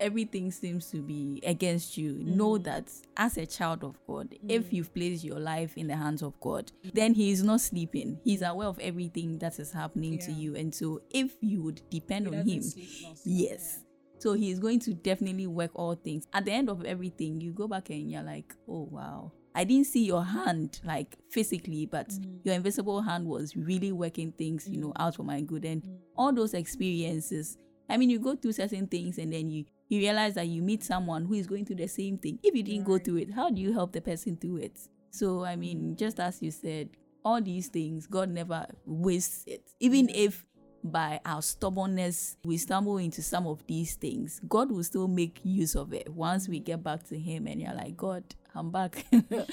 [0.00, 2.36] everything seems to be against you, mm.
[2.36, 4.38] know that as a child of God, mm.
[4.48, 8.18] if you've placed your life in the hands of God, then He is not sleeping.
[8.24, 8.48] He's mm.
[8.48, 10.56] aware of everything that is happening to you.
[10.56, 13.20] And so, if you would depend He on Him, sleep nor slumber.
[13.24, 13.80] yes.
[14.20, 16.26] So he is going to definitely work all things.
[16.32, 19.32] At the end of everything, you go back and you're like, oh wow.
[19.54, 22.12] I didn't see your hand like physically, but
[22.44, 25.64] your invisible hand was really working things, you know, out for my good.
[25.64, 25.82] And
[26.16, 27.56] all those experiences,
[27.88, 30.84] I mean, you go through certain things and then you you realize that you meet
[30.84, 32.38] someone who is going through the same thing.
[32.42, 34.78] If you didn't go through it, how do you help the person through it?
[35.10, 36.90] So I mean, just as you said,
[37.24, 39.62] all these things, God never wastes it.
[39.80, 40.44] Even if
[40.84, 45.74] by our stubbornness we stumble into some of these things, God will still make use
[45.74, 48.24] of it once we get back to Him and you're like, God,
[48.54, 49.04] I'm back.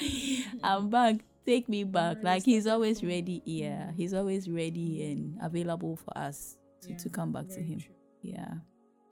[0.64, 1.18] I'm back.
[1.46, 2.18] Take me back.
[2.22, 3.42] Like He's always ready.
[3.46, 3.92] Yeah.
[3.96, 7.84] He's always ready and available for us to, to come back to Him.
[8.22, 8.54] Yeah.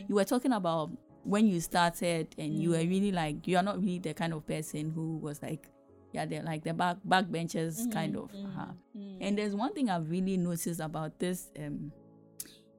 [0.08, 0.92] You were talking about
[1.24, 4.46] when you started and you were really like you are not really the kind of
[4.46, 5.68] person who was like
[6.12, 8.30] yeah, they're like the back backbenchers kind of.
[8.34, 8.72] uh-huh.
[9.20, 11.92] And there's one thing I've really noticed about this um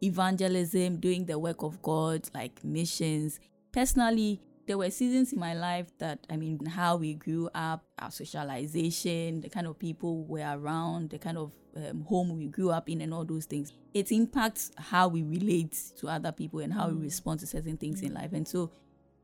[0.02, 3.40] evangelism, doing the work of God, like missions.
[3.72, 8.10] Personally, there were seasons in my life that I mean, how we grew up, our
[8.10, 12.70] socialization, the kind of people we were around, the kind of um, home we grew
[12.70, 13.72] up in, and all those things.
[13.92, 17.02] It impacts how we relate to other people and how we mm.
[17.02, 18.16] respond to certain things in mm.
[18.16, 18.32] life.
[18.32, 18.70] And so,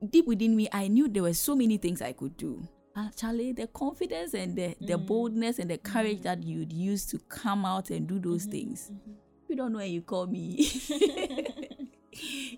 [0.09, 2.67] deep within me, I knew there were so many things I could do.
[2.97, 5.07] Actually, the confidence and the, the mm.
[5.07, 8.51] boldness and the courage that you'd use to come out and do those mm-hmm.
[8.53, 8.91] things.
[8.93, 9.13] Mm-hmm.
[9.49, 10.57] You don't know when you call me.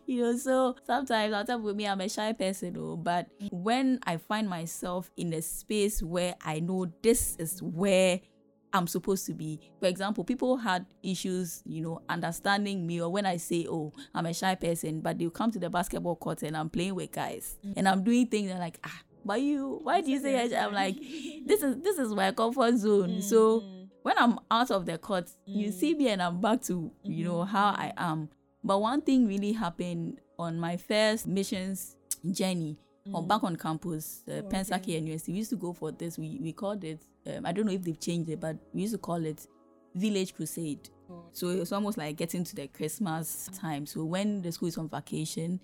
[0.06, 4.16] you know, so sometimes I'll tell me I'm a shy person, oh, but when I
[4.16, 8.20] find myself in a space where I know this is where
[8.72, 9.60] I'm supposed to be.
[9.80, 14.26] For example, people had issues, you know, understanding me or when I say, oh, I'm
[14.26, 17.58] a shy person, but they'll come to the basketball court and I'm playing with guys
[17.64, 17.74] mm.
[17.76, 20.56] and I'm doing things they're like, ah, but you, why do you say I'm shy?"
[20.56, 20.96] I'm like,
[21.46, 23.22] this is this is my comfort zone.
[23.22, 23.84] So mm-hmm.
[24.02, 25.72] when I'm out of the court, you mm.
[25.72, 27.52] see me and I'm back to, you know, mm-hmm.
[27.52, 28.30] how I am.
[28.64, 31.96] But one thing really happened on my first missions
[32.30, 32.78] journey
[33.12, 35.32] or back on campus, uh, Pensake University.
[35.32, 36.18] We used to go for this.
[36.18, 37.00] We we called it.
[37.26, 39.46] Um, I don't know if they've changed it, but we used to call it
[39.94, 40.88] Village Crusade.
[41.32, 43.84] So it was almost like getting to the Christmas time.
[43.86, 45.60] So when the school is on vacation,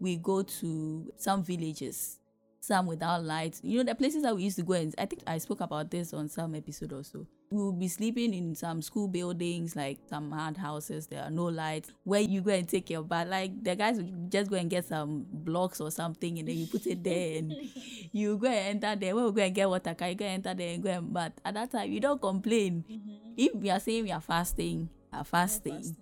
[0.00, 2.18] we go to some villages,
[2.62, 3.60] some without lights.
[3.64, 5.90] You know, the places that we used to go and I think I spoke about
[5.90, 7.26] this on some episode also.
[7.50, 11.08] We will be sleeping in some school buildings, like some hard houses.
[11.08, 11.90] There are no lights.
[12.04, 14.86] Where you go and take your bath, like the guys will just go and get
[14.86, 17.52] some blocks or something, and then you put it there, and
[18.12, 19.14] you go and enter there.
[19.14, 21.12] When we go and get water, can you go and enter there and go and
[21.12, 21.32] bath?
[21.44, 22.84] At that time, you don't complain.
[22.88, 23.34] Mm-hmm.
[23.36, 25.96] If we are saying we are fasting, are fasting, fasting,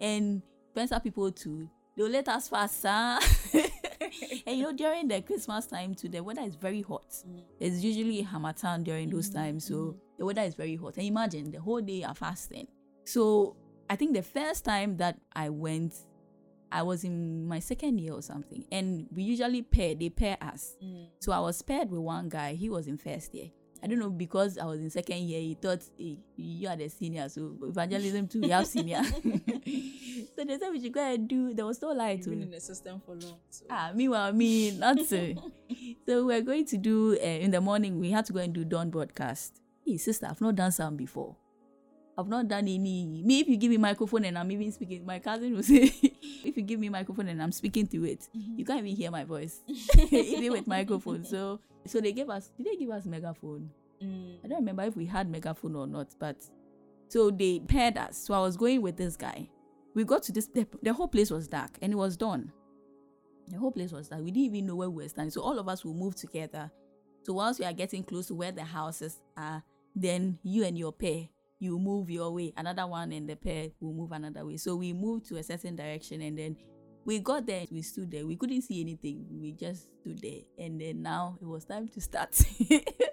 [0.00, 3.20] and Spencer people too, they'll let us fast, huh?
[4.46, 7.08] and you know, during the Christmas time too, the weather is very hot.
[7.26, 7.42] Mm.
[7.60, 9.34] It's usually Harmattan during those mm.
[9.34, 9.96] times, so mm.
[10.18, 10.96] the weather is very hot.
[10.96, 12.68] And imagine the whole day are fasting.
[13.04, 13.56] So
[13.88, 15.94] I think the first time that I went,
[16.72, 19.94] I was in my second year or something, and we usually pair.
[19.94, 20.76] They pair us.
[21.20, 22.54] So I was paired with one guy.
[22.54, 23.50] He was in first year.
[23.82, 25.40] I don't know because I was in second year.
[25.40, 28.40] He thought hey, you are the senior, so evangelism too.
[28.40, 29.02] We have senior.
[30.36, 31.54] so they said we should go and do.
[31.54, 32.18] There was no light.
[32.18, 33.38] You've been in the system for long.
[33.48, 33.64] So.
[33.70, 35.34] Ah, meanwhile, me not so.
[36.06, 37.98] so we're going to do uh, in the morning.
[37.98, 39.60] We had to go and do dawn broadcast.
[39.84, 41.36] Hey, sister, I've not done some before.
[42.18, 42.78] I've not done any.
[43.24, 45.90] Me, if you give me microphone and I'm even speaking, my cousin will say,
[46.44, 49.24] if you give me microphone and I'm speaking to it, you can't even hear my
[49.24, 49.60] voice,
[50.10, 51.24] even with microphone.
[51.24, 52.50] So, so they gave us.
[52.56, 53.70] Did they give us megaphone?
[54.02, 54.38] Mm.
[54.44, 56.36] I don't remember if we had megaphone or not, but
[57.08, 58.18] so they paired us.
[58.18, 59.48] So I was going with this guy.
[59.96, 62.52] We got to this, the, the whole place was dark and it was done
[63.48, 64.22] The whole place was dark.
[64.22, 65.30] We didn't even know where we were standing.
[65.30, 66.70] So all of us will move together.
[67.22, 69.62] So once we are getting close to where the houses are,
[69.94, 71.28] then you and your pair,
[71.58, 72.52] you move your way.
[72.58, 74.58] Another one and the pair will move another way.
[74.58, 76.56] So we moved to a certain direction and then
[77.06, 78.26] we got there, we stood there.
[78.26, 79.26] We couldn't see anything.
[79.30, 80.40] We just stood there.
[80.58, 82.38] And then now it was time to start.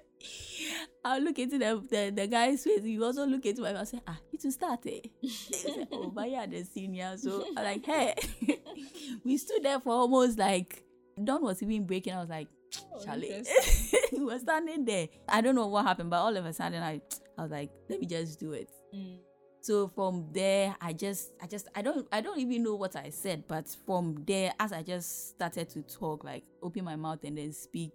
[1.05, 2.83] I'll look into the, the, the guy's face.
[2.83, 5.01] He also look into my and say, ah, it will start eh?
[5.27, 7.15] Said, oh, but yeah, the senior.
[7.17, 8.15] So I'm like, hey.
[9.23, 10.83] we stood there for almost like,
[11.21, 12.13] dawn was even breaking.
[12.13, 12.47] I was like,
[12.93, 13.43] Oh, Charlie.
[14.11, 15.07] we were standing there.
[15.27, 17.01] I don't know what happened, but all of a sudden I,
[17.37, 18.69] I was like, let me just do it.
[18.95, 19.17] Mm.
[19.61, 23.09] So from there, I just, I just, I don't, I don't even know what I
[23.09, 27.37] said, but from there, as I just started to talk, like open my mouth and
[27.37, 27.91] then speak,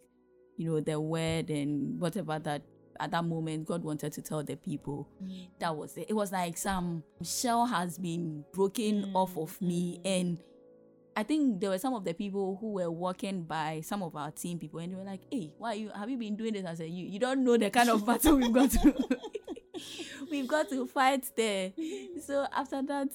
[0.57, 2.63] you know, the word and whatever that
[3.01, 5.09] at that moment God wanted to tell the people.
[5.23, 5.49] Mm.
[5.59, 6.07] That was it.
[6.09, 9.15] It was like some shell has been broken mm.
[9.15, 10.21] off of me, mm.
[10.21, 10.39] and
[11.17, 14.31] I think there were some of the people who were walking by some of our
[14.31, 16.75] team people, and they were like, "Hey, why you have you been doing this?" I
[16.75, 18.95] said, "You you don't know the kind of battle we've got to
[20.31, 21.73] we've got to fight there."
[22.25, 23.09] So after that,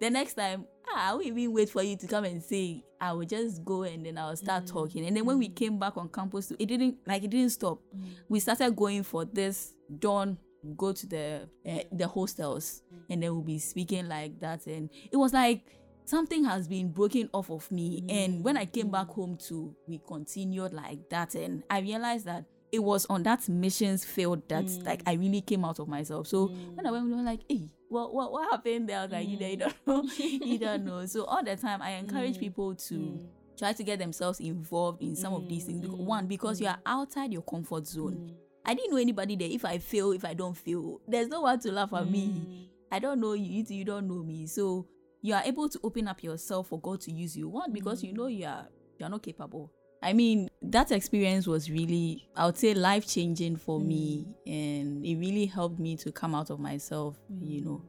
[0.00, 2.84] the next time, ah, I will even wait for you to come and say.
[3.02, 4.72] I would just go and then I'll start mm.
[4.72, 5.06] talking.
[5.06, 7.80] And then when we came back on campus, it didn't like it didn't stop.
[7.96, 8.04] Mm.
[8.28, 10.36] We started going for this dawn
[10.76, 15.16] go to the uh, the hostels and then we'll be speaking like that and it
[15.16, 15.62] was like
[16.04, 18.12] something has been broken off of me mm.
[18.12, 22.44] and when i came back home too we continued like that and i realized that
[22.72, 24.84] it was on that missions field that mm.
[24.84, 26.74] like i really came out of myself so mm.
[26.74, 29.28] when i went we were like hey what, what what happened there i was like
[29.28, 32.40] you, you don't know you don't know so all the time i encourage mm.
[32.40, 33.26] people to mm.
[33.58, 37.32] try to get themselves involved in some of these things one because you are outside
[37.32, 38.32] your comfort zone
[38.64, 39.48] I didn't know anybody there.
[39.50, 42.10] If I fail, if I don't fail, there's no one to laugh at mm.
[42.10, 42.70] me.
[42.92, 44.46] I don't know you, you don't know me.
[44.46, 44.86] So
[45.22, 47.48] you are able to open up yourself for God to use you.
[47.48, 48.08] One, because mm.
[48.08, 49.72] you know you are you are not capable.
[50.02, 53.86] I mean, that experience was really, I would say, life changing for mm.
[53.86, 57.82] me, and it really helped me to come out of myself, you know.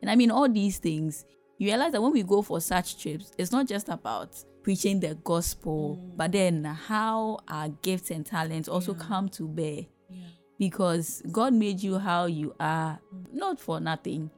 [0.00, 1.24] And I mean, all these things,
[1.58, 5.14] you realize that when we go for such trips, it's not just about preaching the
[5.16, 6.16] gospel, mm.
[6.16, 9.02] but then how our gifts and talents also yeah.
[9.02, 9.82] come to bear
[10.58, 13.00] because God made you how you are,
[13.32, 14.30] not for nothing,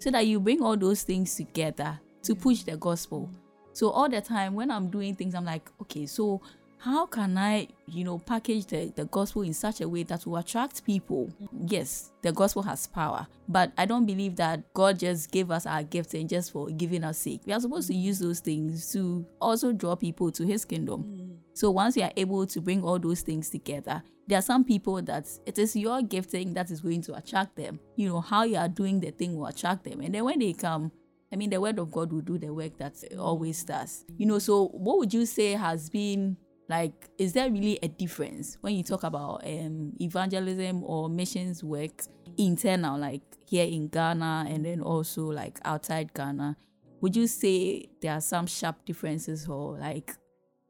[0.00, 3.30] so that you bring all those things together to push the gospel.
[3.74, 6.42] So all the time when I'm doing things, I'm like, okay, so
[6.80, 10.36] how can I, you know, package the, the gospel in such a way that will
[10.36, 11.32] attract people?
[11.66, 15.82] Yes, the gospel has power, but I don't believe that God just gave us our
[15.82, 17.42] gifts and just for giving us sake.
[17.46, 21.40] We are supposed to use those things to also draw people to his kingdom.
[21.54, 25.02] So once we are able to bring all those things together, there are some people
[25.02, 27.80] that it is your gifting that is going to attract them.
[27.96, 30.00] You know, how you are doing the thing will attract them.
[30.00, 30.92] And then when they come,
[31.32, 34.04] I mean, the word of God will do the work that always does.
[34.16, 36.36] You know, so what would you say has been
[36.68, 42.02] like, is there really a difference when you talk about um, evangelism or missions work
[42.36, 46.56] internal, like here in Ghana and then also like outside Ghana?
[47.00, 50.14] Would you say there are some sharp differences or like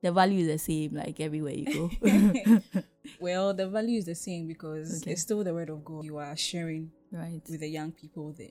[0.00, 1.90] the value is the same like everywhere you go?
[3.20, 5.12] well, the value is the same because okay.
[5.12, 8.50] it's still the word of God you are sharing right with the young people there.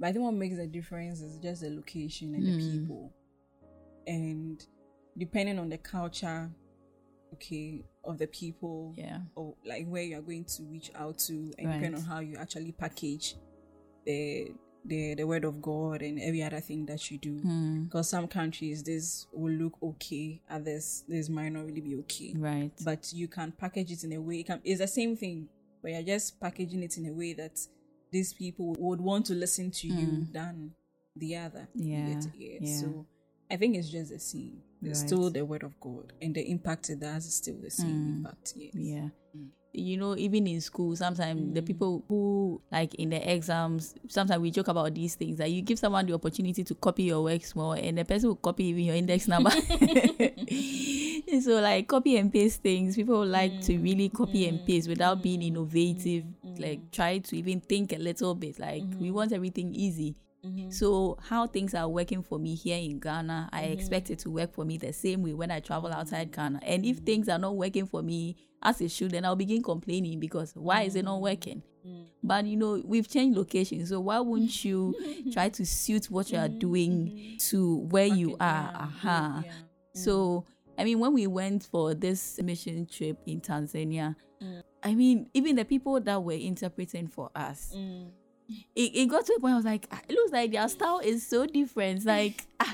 [0.00, 2.56] But I think what makes the difference is just the location and mm.
[2.56, 3.12] the people.
[4.06, 4.66] And
[5.16, 6.50] depending on the culture,
[7.34, 11.52] okay, of the people, yeah, or like where you are going to reach out to,
[11.58, 11.74] and right.
[11.74, 13.36] depending on how you actually package
[14.04, 14.52] the
[14.84, 17.38] the the word of God and every other thing that you do.
[17.38, 17.84] Hmm.
[17.84, 18.10] Because mm.
[18.10, 22.34] some countries this will look okay, others this might not really be okay.
[22.36, 22.70] Right.
[22.84, 24.40] But you can package it in a way.
[24.40, 25.48] It can, it's the same thing,
[25.82, 27.58] but you're just packaging it in a way that
[28.12, 30.00] these people would want to listen to mm.
[30.00, 30.32] you hmm.
[30.32, 30.74] than
[31.16, 31.68] the other.
[31.74, 32.20] Yeah.
[32.36, 32.80] yeah.
[32.80, 33.06] So
[33.50, 34.62] I think it's just the same.
[34.82, 35.08] It's right.
[35.08, 38.16] still the word of God, and the impact it has is still the same mm.
[38.18, 38.52] impact.
[38.56, 38.72] Yes.
[38.74, 39.08] Yeah.
[39.36, 41.54] Mm you know, even in school, sometimes mm.
[41.54, 45.62] the people who like in the exams, sometimes we joke about these things that you
[45.62, 48.84] give someone the opportunity to copy your works more, and the person will copy even
[48.84, 49.50] your index number.
[51.42, 53.66] so like copy and paste things, people like mm.
[53.66, 54.48] to really copy mm.
[54.48, 55.48] and paste without being mm.
[55.48, 56.24] innovative.
[56.44, 56.60] Mm.
[56.60, 58.58] Like try to even think a little bit.
[58.58, 59.14] Like we mm-hmm.
[59.14, 60.16] want everything easy.
[60.46, 60.70] Mm-hmm.
[60.70, 63.72] So how things are working for me here in Ghana, I mm-hmm.
[63.72, 66.60] expect it to work for me the same way when I travel outside Ghana.
[66.62, 70.20] And if things are not working for me as it should, then I'll begin complaining
[70.20, 71.62] because why is it not working?
[71.86, 72.06] Mm.
[72.22, 74.94] But you know, we've changed location, so why wouldn't you
[75.32, 77.36] try to suit what you are doing mm-hmm.
[77.50, 78.70] to where you are?
[78.72, 79.42] Yeah, uh-huh.
[79.44, 79.52] Yeah.
[79.94, 80.44] So
[80.78, 84.62] I mean, when we went for this mission trip in Tanzania, mm.
[84.82, 88.10] I mean, even the people that were interpreting for us, mm
[88.48, 91.00] it, it got to a point I was like, ah, it looks like their style
[91.02, 92.04] is so different.
[92.04, 92.46] Like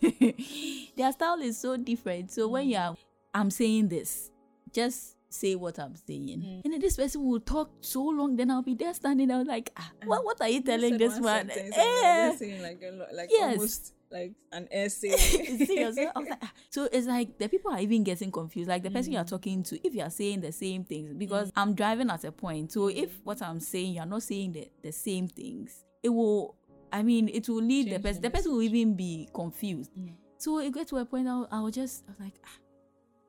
[0.96, 2.30] their style is so different.
[2.30, 2.96] So when you're
[3.32, 4.30] I'm saying this,
[4.72, 6.40] just say what I'm saying.
[6.40, 6.64] Mm.
[6.64, 9.72] And then this person will talk so long, then I'll be there standing there like,
[9.76, 11.50] ah, what, what are you telling this one?
[11.50, 12.32] Eh.
[12.62, 13.56] Like, like yes.
[13.56, 15.10] almost like an essay.
[15.94, 16.08] Like,
[16.42, 16.52] ah.
[16.70, 18.68] so it's like the people are even getting confused.
[18.68, 19.16] Like the person mm.
[19.16, 21.52] you're talking to, if you're saying the same things, because mm.
[21.56, 22.72] I'm driving at a point.
[22.72, 23.20] So if mm.
[23.24, 26.54] what I'm saying, you're not saying the, the same things, it will,
[26.92, 29.90] I mean, it will lead Change the person, the person will even be confused.
[29.98, 30.14] Mm.
[30.38, 32.58] So it got to a point I, I was just, I was like, ah,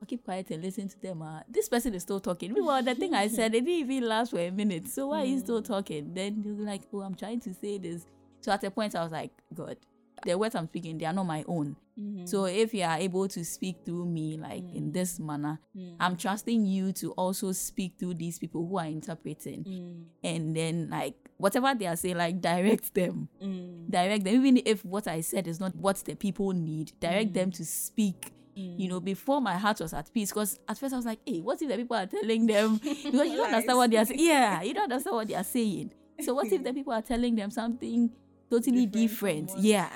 [0.00, 1.22] I'll keep quiet and listen to them.
[1.22, 2.52] Uh, this person is still talking.
[2.52, 4.88] Meanwhile, the thing I said, it didn't even last for a minute.
[4.88, 5.22] So why mm.
[5.22, 6.12] are you still talking?
[6.14, 8.06] Then you're like, oh, I'm trying to say this.
[8.40, 9.76] So at a point, I was like, God,
[10.24, 11.76] the words I'm speaking, they are not my own.
[11.98, 12.28] Mhm.
[12.28, 15.96] So if you are able to speak through me, like in this manner, Mm.
[15.98, 19.64] I'm trusting you to also speak through these people who are interpreting.
[19.64, 20.04] Mm.
[20.22, 23.28] And then, like, whatever they are saying, like, direct them.
[23.42, 23.90] Mm.
[23.90, 24.34] Direct them.
[24.34, 28.32] Even if what I said is not what the people need, direct them to speak.
[28.56, 29.04] You know, mm.
[29.04, 31.68] before my heart was at peace, because at first I was like, "Hey, what if
[31.68, 34.20] the people are telling them?" Because you don't understand what they are saying.
[34.22, 35.92] Yeah, you don't understand what they are saying.
[36.20, 38.10] So what if the people are telling them something
[38.50, 39.50] totally different?
[39.50, 39.90] what- Yeah.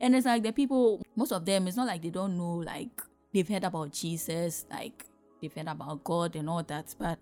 [0.00, 3.02] And it's like the people, most of them, it's not like they don't know, like
[3.32, 5.04] they've heard about Jesus, like
[5.40, 6.94] they've heard about God and all that.
[6.98, 7.18] But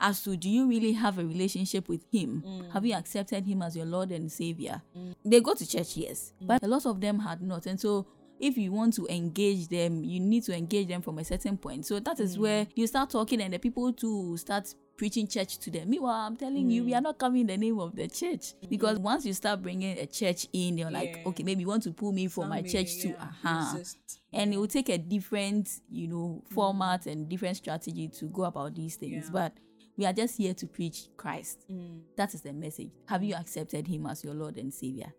[0.00, 2.42] as to do you really have a relationship with Him?
[2.46, 2.72] Mm.
[2.72, 4.82] Have you accepted Him as your Lord and Savior?
[4.96, 5.14] Mm.
[5.24, 7.66] They go to church, yes, but a lot of them had not.
[7.66, 8.06] And so
[8.38, 11.86] if you want to engage them, you need to engage them from a certain point.
[11.86, 12.70] So that is where mm.
[12.74, 15.90] you start talking, and the people too start preaching church to them.
[15.90, 17.04] Meanwhile, I'm telling you, we are mm.
[17.04, 19.02] not coming in the name of the church because mm.
[19.02, 21.28] once you start bringing a church in, you're like, Yeah.
[21.28, 23.08] okay, maybe you want to pull me from my Some may, church too.
[23.08, 23.78] yeah, Uh-huh.
[24.32, 28.74] And it will take a different, you know, format and different strategy to go about
[28.74, 29.26] these things.
[29.26, 29.30] Yeah.
[29.32, 29.52] But
[29.96, 31.64] we are just here to preach Christ.
[31.70, 32.00] Mm.
[32.16, 32.90] That is the message.
[33.06, 35.12] Have you accepted him as your Lord and Savior?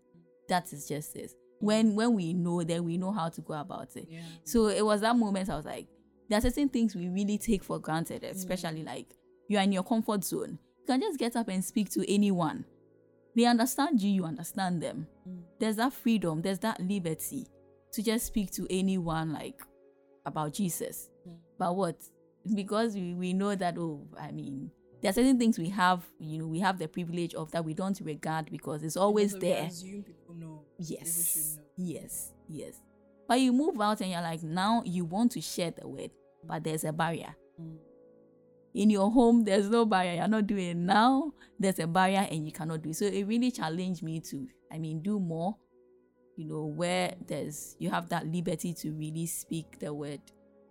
[0.48, 1.34] That is just this.
[1.60, 4.06] When when we know, then we know how to go about it.
[4.08, 4.20] Yeah.
[4.44, 5.86] So it was that moment I was like,
[6.28, 9.06] there are certain things we really take for granted, especially like
[9.48, 10.58] you are in your comfort zone.
[10.80, 12.64] You can just get up and speak to anyone.
[13.34, 15.06] They understand you, you understand them.
[15.28, 15.42] Mm.
[15.58, 17.46] There's that freedom, there's that liberty
[17.92, 19.60] to just speak to anyone like
[20.26, 21.08] about Jesus.
[21.26, 21.36] Mm.
[21.58, 21.96] But what?
[22.54, 26.38] Because we, we know that, oh, I mean, there are certain things we have, you
[26.38, 29.92] know, we have the privilege of that we don't regard because it's always Because there.
[30.34, 30.64] Know.
[30.78, 31.56] Yes.
[31.56, 31.64] know.
[31.76, 32.32] Yes.
[32.48, 32.80] Yes.
[33.26, 36.10] But you move out and you're like, now you want to share the word,
[36.44, 37.34] but there's a barrier.
[37.60, 37.76] Mm.
[38.74, 40.14] In your home, there's no barrier.
[40.14, 41.32] You're not doing it now.
[41.58, 42.96] There's a barrier and you cannot do it.
[42.96, 45.56] So it really challenged me to, I mean, do more,
[46.36, 50.20] you know, where there's, you have that liberty to really speak the word.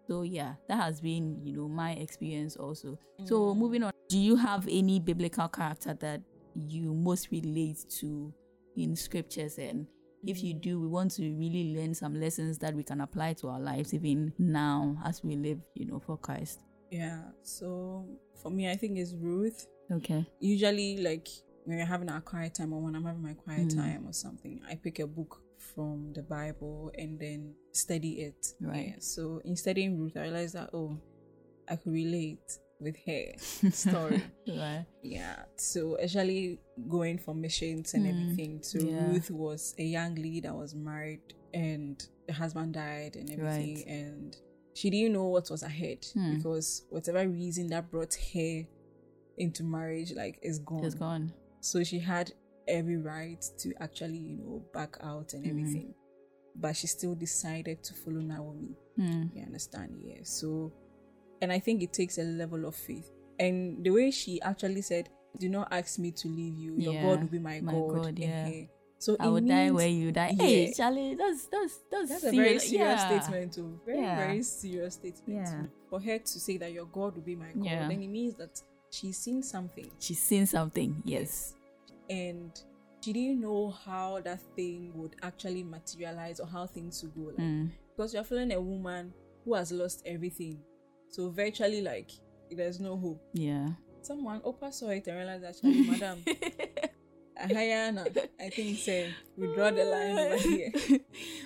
[0.08, 2.98] So yeah, that has been, you know, my experience also.
[3.26, 6.22] So moving on, do you have any biblical character that
[6.56, 8.34] you most relate to
[8.78, 9.88] in scriptures and
[10.26, 13.48] if you do, we want to really learn some lessons that we can apply to
[13.50, 16.62] our lives even now as we live, you know, for Christ.
[16.92, 17.22] Yeah.
[17.44, 18.06] So
[18.42, 19.68] for me, I think it's Ruth.
[19.92, 20.26] Okay.
[20.40, 21.28] Usually, like
[21.66, 23.76] when we're having our quiet time or when I'm having my quiet Mm.
[23.76, 28.54] time or something, I pick a book from the Bible and then study it.
[28.60, 28.88] Right.
[28.96, 29.00] Yeah.
[29.00, 30.98] So in studying Ruth, I realized that oh,
[31.70, 34.22] I could relate with her story.
[34.48, 34.86] Right.
[35.02, 35.44] Yeah.
[35.56, 38.60] So actually going for missions and Mm, everything.
[38.64, 39.08] So yeah.
[39.08, 41.22] Ruth was a young lady that was married
[41.54, 43.88] and the husband died and everything Right.
[43.88, 44.38] and
[44.74, 46.36] she didn't know what was ahead Hmm.
[46.36, 48.64] because whatever reason that brought her
[49.38, 50.84] into marriage like is gone.
[50.86, 51.34] It's gone.
[51.62, 52.32] So she had
[52.68, 55.60] every right to actually, you know, back out and Mm-hmm.
[55.60, 55.94] everything.
[56.60, 58.76] But she still decided to follow Naomi.
[58.96, 59.24] Hmm.
[59.34, 59.96] You understand?
[60.04, 60.20] Yeah.
[60.24, 60.72] So,
[61.42, 63.12] and I think it takes a level of faith.
[63.40, 65.10] And the way she actually said,
[65.40, 66.76] "Do not ask me to leave you.
[66.78, 68.52] Your Yeah, God will be my, my God." God, yeah.
[69.00, 70.34] So I will die where you die.
[70.40, 70.74] Hey, Yeah.
[70.74, 72.72] Charlie, that's that's that's, That's a very serious.
[72.72, 73.20] Yeah.
[73.22, 73.80] statement, too.
[73.86, 74.16] Very, Yeah.
[74.26, 75.48] very serious statement.
[75.48, 75.64] Yeah.
[75.90, 77.88] For her to say that your God will be my God, Yeah.
[77.88, 78.60] then it means that
[78.90, 81.02] she's seen something She's seen something.
[81.06, 81.54] Yes.
[82.10, 82.60] and
[83.02, 87.30] she didn't know how that thing would actually materialize or how things would go.
[87.32, 87.70] Like, Mm.
[87.96, 89.14] because you're feeling a woman
[89.46, 90.60] who has lost everything,
[91.10, 92.12] so virtually like
[92.52, 93.22] there's no hope.
[93.34, 93.70] Yeah.
[94.02, 96.24] Someone Oprah saw it and realized actually, madam,
[97.44, 98.08] Ahayana,
[98.40, 100.72] I think say we draw the line over here.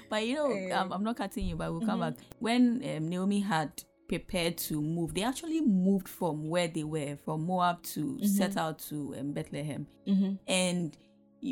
[0.10, 0.72] but you know, Eh.
[0.72, 2.14] um, I'm not cutting you, but we'll come back.
[2.40, 7.46] When um, Naomi had prepared to move, they actually moved from where they were, from
[7.46, 9.88] Moab to set out to um, Bethlehem.
[10.08, 10.34] Mm-hmm.
[10.48, 10.98] And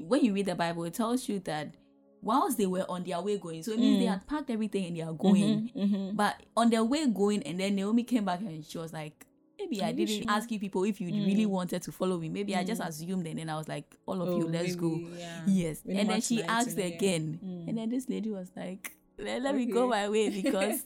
[0.07, 1.73] when you read the Bible, it tells you that
[2.21, 4.97] whilst they were on their way going, so it means they had packed everything and
[4.97, 5.71] they are going.
[5.75, 6.15] Mm-hmm.
[6.15, 9.25] But on their way going, and then Naomi came back and she was like,
[9.59, 10.31] Maybe I Are didn't sure?
[10.31, 12.29] ask you people if you really wanted to follow me.
[12.29, 14.87] Maybe I just assumed, and then I was like, All of you, let's go.
[14.87, 15.41] Oh, Yeah.
[15.45, 15.81] Yes.
[15.85, 17.39] Really and then she asked again.
[17.43, 17.67] Mm.
[17.67, 20.81] And then this lady was like, let, let me go my way because,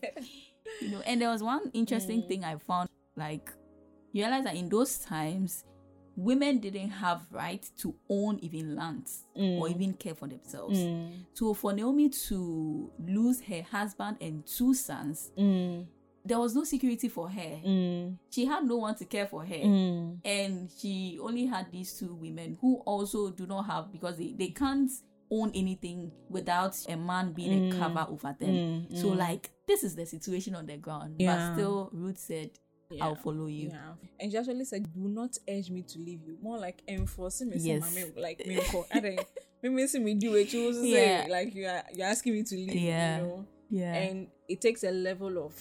[0.81, 2.27] you know, and there was one interesting Mm.
[2.27, 3.51] thing I found like,
[4.11, 5.65] you realize that in those times,
[6.16, 9.72] women didn't have right to own even lands or Mm.
[9.76, 10.78] even care for themselves.
[10.78, 11.11] Mm.
[11.34, 15.86] So for Naomi to lose her husband and two sons, Mm.
[16.26, 17.59] there was no security for her.
[17.66, 18.18] Mm.
[18.30, 20.20] She had no one to care for her Mm.
[20.24, 24.49] and she only had these two women who also do not have because they, they
[24.49, 24.91] can't
[25.32, 27.80] own anything without a man being a Mm.
[27.80, 31.49] cover over them so like this is the situation on the ground Yeah.
[31.49, 32.51] but still ruth said
[33.01, 33.93] i'll follow you Yeah.
[34.19, 36.37] And she actually said, Do not urge me to leave you.
[36.41, 37.57] More like enforcing me.
[37.59, 37.93] Yes.
[37.95, 38.11] Yes.
[38.15, 38.59] Like, me,
[38.93, 39.27] I don't-
[39.61, 40.53] maybe see me do it.
[40.53, 41.25] You also Yeah.
[41.25, 42.75] say like you are you're asking me to leave.
[42.75, 43.17] Yeah.
[43.17, 43.45] You know.
[43.69, 43.93] Yeah.
[43.95, 45.53] And it takes a level of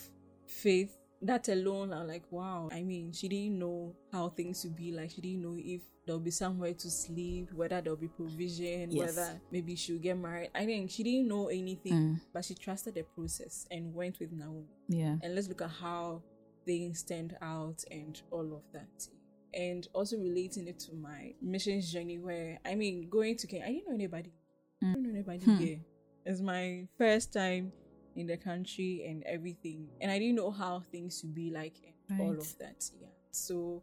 [0.46, 0.96] faith.
[1.24, 2.68] That alone, I'm like, wow.
[2.72, 5.10] I mean, she didn't know how things would be like.
[5.10, 9.14] She didn't know if there'll be somewhere to sleep, whether there'll be provision, Yes.
[9.16, 10.50] whether maybe she'll get married.
[10.52, 12.20] I think she didn't know anything, Mm.
[12.32, 14.66] but she trusted the process and went with Naomi.
[14.88, 15.16] yeah.
[15.22, 16.22] And let's look at how
[16.64, 19.08] things stand out and all of that.
[19.54, 23.72] And also relating it to my missions journey, where I mean, going to Kenya, I
[23.72, 24.32] didn't know anybody.
[24.82, 25.56] I didn't know anybody Hmm.
[25.56, 25.80] here.
[26.24, 27.72] It's my first time
[28.16, 31.74] in the country and everything, and I didn't know how things would be like
[32.08, 32.90] and all of that.
[33.00, 33.08] Yeah.
[33.30, 33.82] So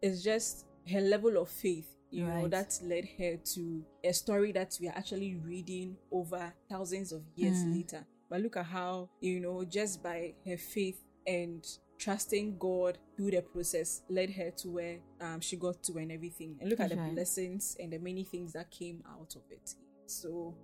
[0.00, 4.76] it's just her level of faith, you know, that led her to a story that
[4.80, 7.72] we are actually reading over thousands of years Mm.
[7.72, 8.06] later.
[8.28, 11.64] But look at how, you know, just by her faith and
[12.02, 16.56] trusting God through the process led her to where um, she got to and everything.
[16.60, 19.74] And look at the blessings and the many things that came out of it.
[20.06, 20.54] So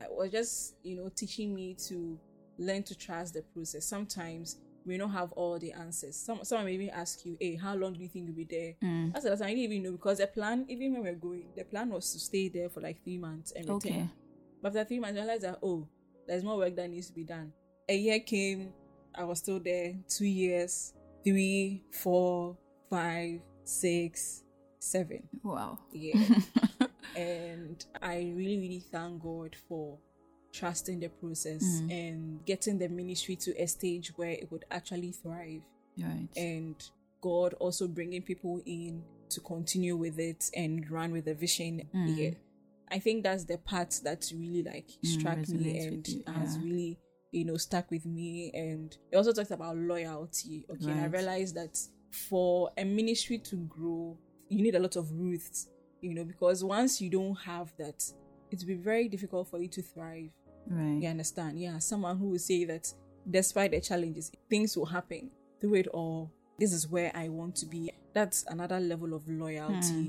[0.00, 2.18] it was just, you know, teaching me to
[2.58, 3.84] learn to trust the process.
[3.84, 6.16] Sometimes we don't have all the answers.
[6.16, 8.74] Some someone may even ask you, hey, how long do you think you'll be there?
[8.82, 9.12] Mm.
[9.12, 11.16] That's the last time I didn't even know because the plan, even when we we're
[11.16, 13.76] going, the plan was to stay there for like three months and return.
[13.76, 14.08] Okay.
[14.62, 15.86] But after three months, I realized that oh,
[16.26, 17.52] there's more work that needs to be done.
[17.88, 18.72] A year came,
[19.16, 19.94] I was still there.
[20.08, 20.92] Two years,
[21.24, 22.56] three, four,
[22.90, 24.42] five, six,
[24.78, 25.22] seven.
[25.42, 25.78] Wow.
[25.92, 26.22] Yeah.
[27.16, 29.98] and I really, really thank God for
[30.52, 31.90] trusting the process Mm.
[31.90, 35.60] and getting the ministry to a stage where it would actually thrive
[35.98, 36.28] Right.
[36.36, 36.74] and
[37.20, 41.88] God also bringing people in to continue with it and run with the vision.
[41.94, 42.16] Mm.
[42.16, 42.30] Yeah,
[42.90, 46.98] I think that's the part that really like Mm, struck me and you, has really
[47.32, 48.50] you know stuck with me.
[48.54, 50.66] And it also talks about loyalty.
[50.70, 51.78] Okay, and I realized that
[52.28, 54.16] for a ministry to grow,
[54.48, 55.68] you need a lot of roots.
[56.00, 58.04] You know, because once you don't have that,
[58.50, 60.30] it will be very difficult for you to thrive.
[60.68, 61.02] Right.
[61.02, 61.58] You understand?
[61.58, 62.92] Yeah, someone who will say that
[63.28, 66.30] despite the challenges, things will happen through it all.
[66.58, 67.92] This is where I want to be.
[68.14, 70.08] That's another level of loyalty.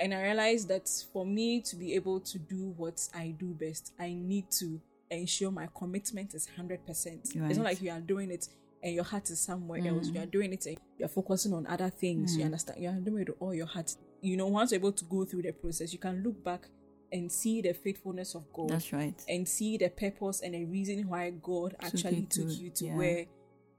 [0.00, 3.92] And I realized that for me to be able to do what I do best,
[3.98, 4.80] I need to
[5.10, 6.78] ensure my commitment is 100%.
[6.88, 8.48] It's not like you are doing it
[8.82, 10.08] and your heart is somewhere else.
[10.08, 12.36] You are doing it and you're focusing on other things.
[12.36, 12.80] You understand?
[12.82, 13.94] You are doing it with all your heart.
[14.20, 16.66] You know, once you're able to go through the process, you can look back
[17.10, 19.14] and see the faithfulness of God That's right.
[19.28, 22.84] and see the purpose and the reason why God actually you took to- you to
[22.86, 22.96] yeah.
[22.96, 23.26] where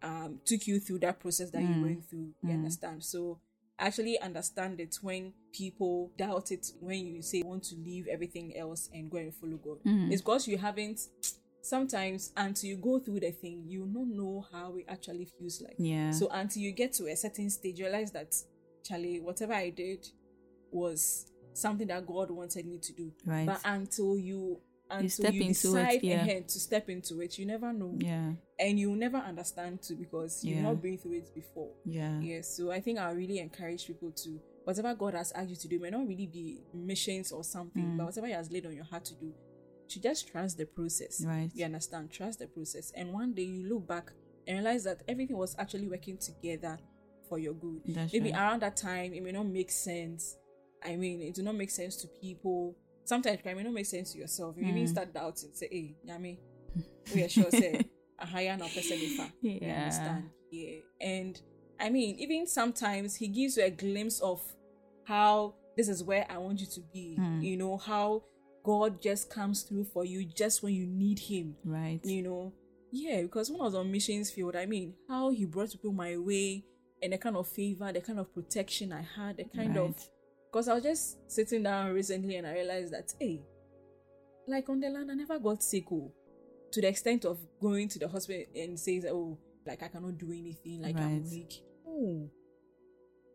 [0.02, 1.82] um took you through that process that you Mm.
[1.84, 2.34] went through.
[2.42, 3.04] You understand?
[3.04, 3.40] So
[3.80, 8.56] actually understand it when people doubt it when you say you want to leave everything
[8.58, 9.78] else and go and follow God.
[9.86, 10.12] Mm.
[10.12, 11.02] It's because you haven't
[11.62, 15.76] sometimes until you go through the thing, you don't know how it actually feels like.
[15.78, 16.12] Yeah.
[16.12, 18.36] So until you get to a certain stage, you realize that
[18.84, 20.08] Charlie, whatever I did
[20.72, 23.12] was something that God wanted me to do.
[23.26, 23.46] Right.
[23.46, 24.60] But until you
[24.90, 26.22] until you, step into it, decide yeah.
[26.22, 27.94] ahead to step into it, you never know.
[27.98, 28.32] yeah.
[28.60, 30.64] And you'll never understand too because you've Yeah.
[30.64, 31.72] not been through it before.
[31.86, 32.20] Yeah.
[32.20, 32.42] Yeah.
[32.42, 35.80] So I think I really encourage people to whatever God has asked you to do
[35.80, 37.98] may not really be missions or something, Mm.
[37.98, 39.34] but whatever He has laid on your heart to do,
[39.88, 41.24] to just trust the process.
[41.26, 41.50] Right.
[41.56, 42.12] You understand?
[42.12, 42.92] Trust the process.
[42.96, 44.12] And one day you look back
[44.46, 46.78] and realize that everything was actually working together
[47.30, 47.82] for your good.
[47.86, 48.40] That's Maybe right.
[48.42, 50.36] around that time it may not make sense.
[50.84, 52.76] I mean, it do not make sense to people.
[53.06, 54.56] Sometimes it may not make sense to yourself.
[54.58, 54.70] You Mm.
[54.72, 56.38] even start doubting, say, hey, Yami,
[57.16, 57.82] we are sure say
[58.22, 58.98] a higher now person
[59.42, 59.82] You Yeah.
[59.84, 60.30] understand?
[60.52, 60.80] Yeah.
[61.02, 61.42] And
[61.80, 64.42] I mean, even sometimes he gives you a glimpse of
[65.06, 67.16] how this is where I want you to be.
[67.16, 67.42] Hmm.
[67.42, 68.24] You know, how
[68.64, 72.00] God just comes through for you just when you need him Right.
[72.04, 72.54] you know
[72.92, 76.18] yeah because when i was on missions field i mean how he brought people my
[76.18, 76.64] way
[77.04, 79.96] and the kind of favor the kind of protection i had the kind of
[80.52, 83.40] because i was just sitting down recently and i realized that hey
[84.48, 86.12] like on the land i never got sick oh,
[86.72, 90.32] to the extent of going to the hospital and saying oh like i cannot do
[90.32, 92.30] anything like i'm weak oh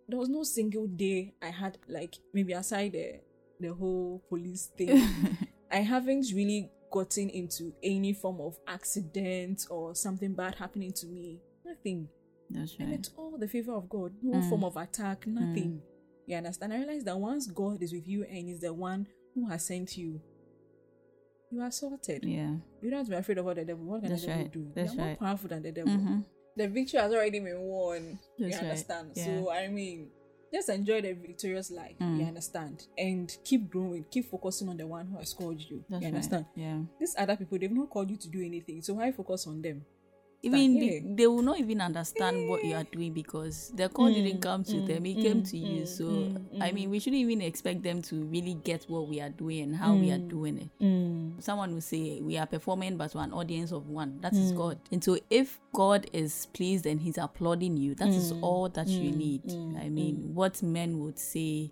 [0.08, 3.20] there was no single day i had like maybe aside the
[3.60, 5.00] the whole police thing
[5.70, 11.40] I haven't really gotten into any form of accident or something bad happening to me.
[11.64, 12.08] Nothing.
[12.48, 12.86] That's right.
[12.86, 14.12] And it's all the favor of God.
[14.22, 14.48] No Mm.
[14.50, 15.82] form of attack, nothing.
[16.26, 16.72] You understand?
[16.74, 19.96] I realize that once God is with you and is the one who has sent
[19.96, 20.20] you,
[21.54, 22.24] you are sorted.
[22.24, 22.50] Yeah.
[22.82, 23.84] You don't have to be afraid of what the devil.
[23.84, 24.52] What can That's the devil right.
[24.52, 24.66] do?
[24.74, 25.92] That's You're more powerful than the devil.
[25.92, 26.18] Mm-hmm.
[26.56, 28.18] The victory has already been won.
[28.38, 28.64] That's you right.
[28.64, 29.10] understand?
[29.14, 29.24] Yeah.
[29.24, 30.08] So I mean,
[30.52, 31.96] just enjoy the victorious life.
[32.00, 32.20] Mm.
[32.20, 32.86] You understand?
[32.96, 34.04] And keep growing.
[34.10, 35.84] Keep focusing on the one who has called you.
[35.88, 36.14] That's you right.
[36.14, 36.46] understand?
[36.54, 36.78] Yeah.
[37.00, 39.84] these other people they've not called you to do anything so why focus on them
[40.44, 41.00] even yeah.
[41.16, 44.64] they, will not even understand what you are doing because the call Mm, didn't come
[44.64, 45.06] to mm, them.
[45.06, 45.82] It mm, came to you.
[45.84, 49.30] Mm, so i mean we shouldn't even expect them to really get what we are
[49.30, 50.28] doing and how we are Mm.
[50.28, 50.70] doing it.
[51.42, 54.18] someone will say we are performing but to an audience of one.
[54.20, 54.44] That Mm.
[54.44, 54.78] is god.
[54.92, 58.38] And so if god is pleased and he's applauding you that is Mm.
[58.42, 59.42] all that you need.
[59.76, 61.70] i mean what men would say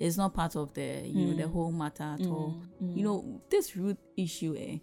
[0.00, 2.56] is not part of the you know the whole matter at all.
[2.80, 4.78] You know this Ruth issue eh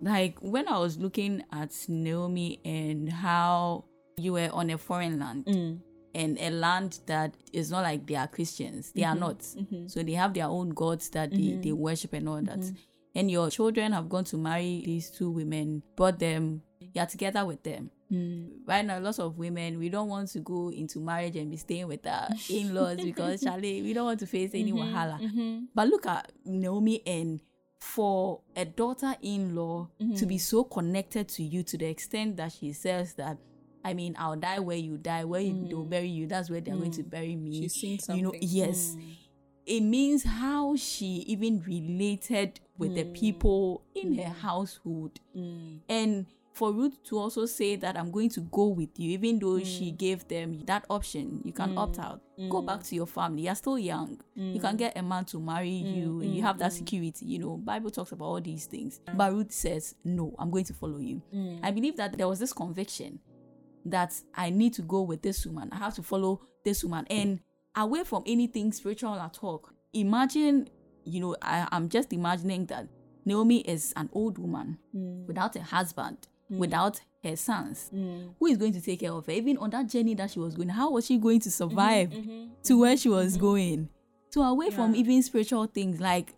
[0.00, 3.84] like when I was looking at Naomi and how
[4.16, 5.78] you were on a foreign land mm.
[6.14, 9.20] and a land that is not like they are Christians, they are mm-hmm.
[9.20, 9.38] not.
[9.38, 9.86] Mm-hmm.
[9.88, 11.76] So they have their own gods that they, they mm-hmm.
[11.78, 12.72] worship and all that.
[13.14, 16.62] And your children have gone to marry these two women, brought them,
[16.94, 17.90] you're together with them.
[18.12, 18.60] Mm.
[18.66, 21.88] Right now, lots of women, we don't want to go into marriage and be staying
[21.88, 25.66] with our in laws because, Charlie, we don't want to face any wahala.
[25.74, 27.40] But look at Naomi and
[27.80, 33.14] for a daughter-in-law to be so connected to you to the extent that she says
[33.14, 33.38] that
[33.84, 36.26] I mean, I'll die where you die, where you, they'll bury you.
[36.26, 37.68] That's where they're going to bury me.
[38.16, 38.96] You know, yes.
[39.64, 45.20] It means how she even related with the people in her household.
[45.88, 46.26] And
[46.58, 49.92] for Ruth to also say that I'm going to go with you, even though she
[49.92, 49.96] mm.
[49.96, 51.78] gave them that option, you can mm.
[51.78, 52.20] opt out.
[52.50, 52.66] Go mm.
[52.66, 53.42] back to your family.
[53.42, 54.20] You're still young.
[54.34, 56.20] You can get a man to marry you.
[56.20, 57.26] and You have that security.
[57.26, 59.00] You know, Bible talks about all these things.
[59.14, 61.22] But Ruth says, No, I'm going to follow you.
[61.62, 63.20] I believe that there was this conviction
[63.84, 65.68] that I need to go with this woman.
[65.72, 67.06] I have to follow this woman.
[67.08, 67.40] And
[67.76, 70.68] away from anything spiritual at all, imagine,
[71.04, 72.88] you know, I, I'm just imagining that
[73.28, 74.78] Naomi is an old woman
[75.26, 76.16] without a husband,
[76.50, 76.58] Mm.
[76.58, 77.90] without her sons.
[77.94, 78.34] Mm.
[78.38, 79.32] Who is going to take care of her?
[79.32, 82.10] Even on that journey that she was going, how was she going to mm-hmm, survive
[82.10, 83.40] mm-hmm, to where she was mm-hmm.
[83.40, 83.88] going?
[84.30, 86.34] So away from even spiritual things like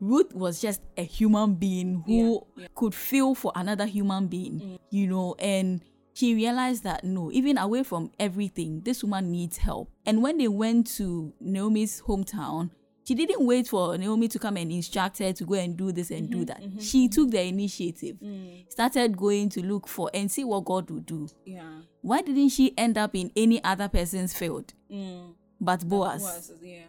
[0.00, 4.78] Ruth was just a human being who could feel for another human being, mm.
[4.90, 5.80] you know, and
[6.14, 9.90] she realized that no, even away from everything, this woman needs help.
[10.06, 12.70] And when they went to Naomi's hometown,
[13.04, 16.10] she didn't wait for Naomi to come and instruct her to go and do this
[16.10, 16.62] and do mm-hmm, that.
[16.62, 17.12] Mm-hmm, she mm-hmm.
[17.14, 18.70] took the initiative, mm.
[18.70, 21.28] started going to look for and see what God would do.
[21.44, 21.80] Yeah.
[22.00, 25.34] Why didn't she end up in any other person's field mm.
[25.60, 26.22] but Boaz?
[26.22, 26.84] Was yeah.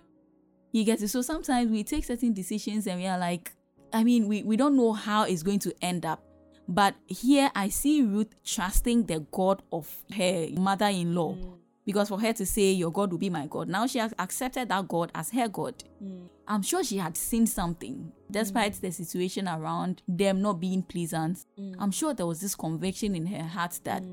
[0.71, 1.09] You get it?
[1.09, 3.51] So sometimes we take certain decisions and we are like,
[3.93, 6.21] I mean, we, we don't know how it's going to end up.
[6.67, 11.35] But here I see Ruth trusting the God of her mother in law.
[11.35, 11.57] Mm.
[11.85, 14.69] Because for her to say, Your God will be my God, now she has accepted
[14.69, 15.83] that God as her God.
[15.99, 16.25] Hmm.
[16.47, 18.81] I'm sure she had seen something, despite hmm.
[18.85, 21.45] the situation around them not being pleasant.
[21.57, 21.73] Hmm.
[21.79, 24.03] I'm sure there was this conviction in her heart that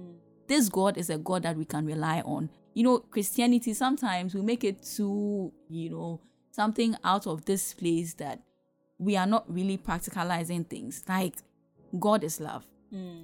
[0.49, 2.51] this God is a God that we can rely on.
[2.75, 6.21] You know, Christianity sometimes we make it too, you know,
[6.51, 8.41] something out of this place that
[8.99, 11.03] we are not really practicalizing things.
[11.09, 11.37] Like,
[11.99, 12.67] God is love.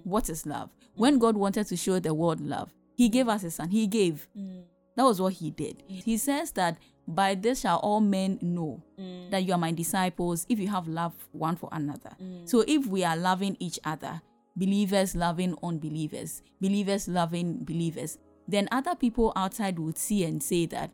[0.05, 0.71] What is love?
[0.95, 3.69] When God wanted to show the world love, He gave us His Son.
[3.69, 4.27] He gave.
[4.37, 4.63] Mm.
[4.97, 5.85] That was what He did.
[5.89, 6.03] Mm.
[6.03, 6.77] He says that
[7.07, 9.31] by this shall all men know mm.
[9.31, 12.11] that you are my disciples if you have love one for another.
[12.45, 14.21] So if we are loving each other,
[14.57, 18.19] believers loving unbelievers, believers loving believers,
[18.49, 20.91] then other people outside would see and say that,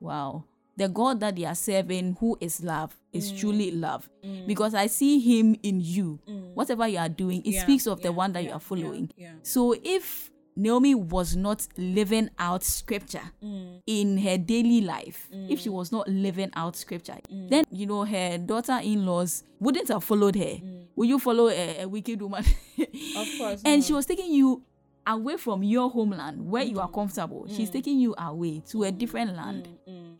[0.00, 0.44] wow,
[0.76, 4.10] the God that they are serving, who is love, is truly love.
[4.46, 6.18] Because I see Him in you.
[6.54, 9.10] Whatever you are doing, it Yeah, speaks of the one that yeah, you are following.
[9.16, 9.34] yeah, yeah.
[9.42, 13.82] So if Naomi was not living out scripture mm.
[13.86, 15.50] in her daily life, mm.
[15.50, 17.48] if she was not living out scripture, mm.
[17.50, 20.56] then you know her daughter-in-laws wouldn't have followed her.
[20.96, 22.42] Will you follow a, a wicked woman?
[22.78, 23.62] Of course.
[23.64, 23.86] and no.
[23.86, 24.62] she was taking you
[25.06, 27.46] away from your homeland where you are comfortable.
[27.48, 29.68] She's taking you away to a different land.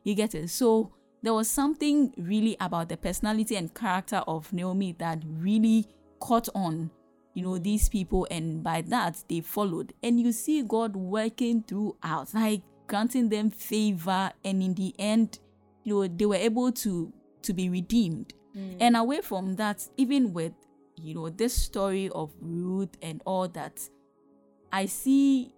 [0.05, 0.51] You get it?
[0.51, 5.89] So there was something really about the personality and character of Naomi that really
[6.21, 6.91] caught on,
[7.37, 9.93] you know, these people, and by that they followed.
[10.03, 15.39] And you see God working throughout, like granting them favor, and in the end,
[15.85, 17.13] you know, they were able to
[17.43, 18.33] to be redeemed.
[18.57, 18.79] Mm.
[18.81, 20.55] And away from that, even with
[20.97, 23.87] you know this story of Ruth and all that,
[24.73, 25.53] I see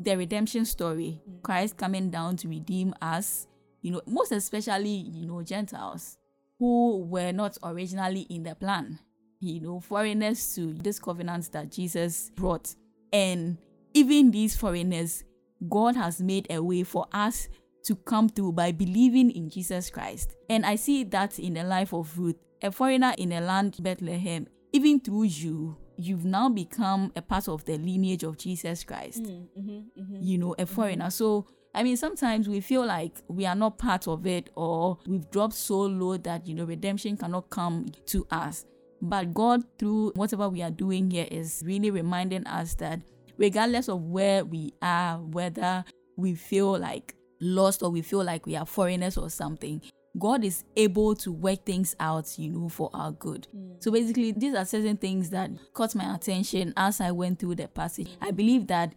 [0.00, 1.40] the redemption story, mm.
[1.42, 3.46] Christ coming down to redeem us,
[3.80, 6.18] you know, most especially, you know, Gentiles
[6.58, 8.98] who were not originally in the plan,
[9.42, 12.74] you know, foreigners to this covenant that Jesus brought.
[13.12, 13.58] And
[13.92, 15.24] even these foreigners,
[15.68, 17.48] God has made a way for us
[17.84, 20.36] to come through by believing in Jesus Christ.
[20.48, 24.46] And I see that in the life of Ruth, a foreigner in a land, Bethlehem,
[24.72, 29.24] even through you, you've now become a part of the lineage of Jesus Christ.
[29.24, 30.16] Mm, mm-hmm, mm-hmm.
[30.20, 31.06] You know, a foreigner.
[31.06, 31.10] Mm-hmm.
[31.10, 35.28] So, I mean, sometimes we feel like we are not part of it or we've
[35.30, 38.64] dropped so low that, you know, redemption cannot come to us.
[39.02, 43.00] But God, through whatever we are doing here, is really reminding us that
[43.36, 45.84] regardless of where we are, whether
[46.16, 49.82] we feel like lost or we feel like we are foreigners or something,
[50.16, 53.48] God is able to work things out, you know, for our good.
[53.56, 53.82] Mm.
[53.82, 57.66] So basically, these are certain things that caught my attention as I went through the
[57.68, 58.10] passage.
[58.20, 58.94] I believe that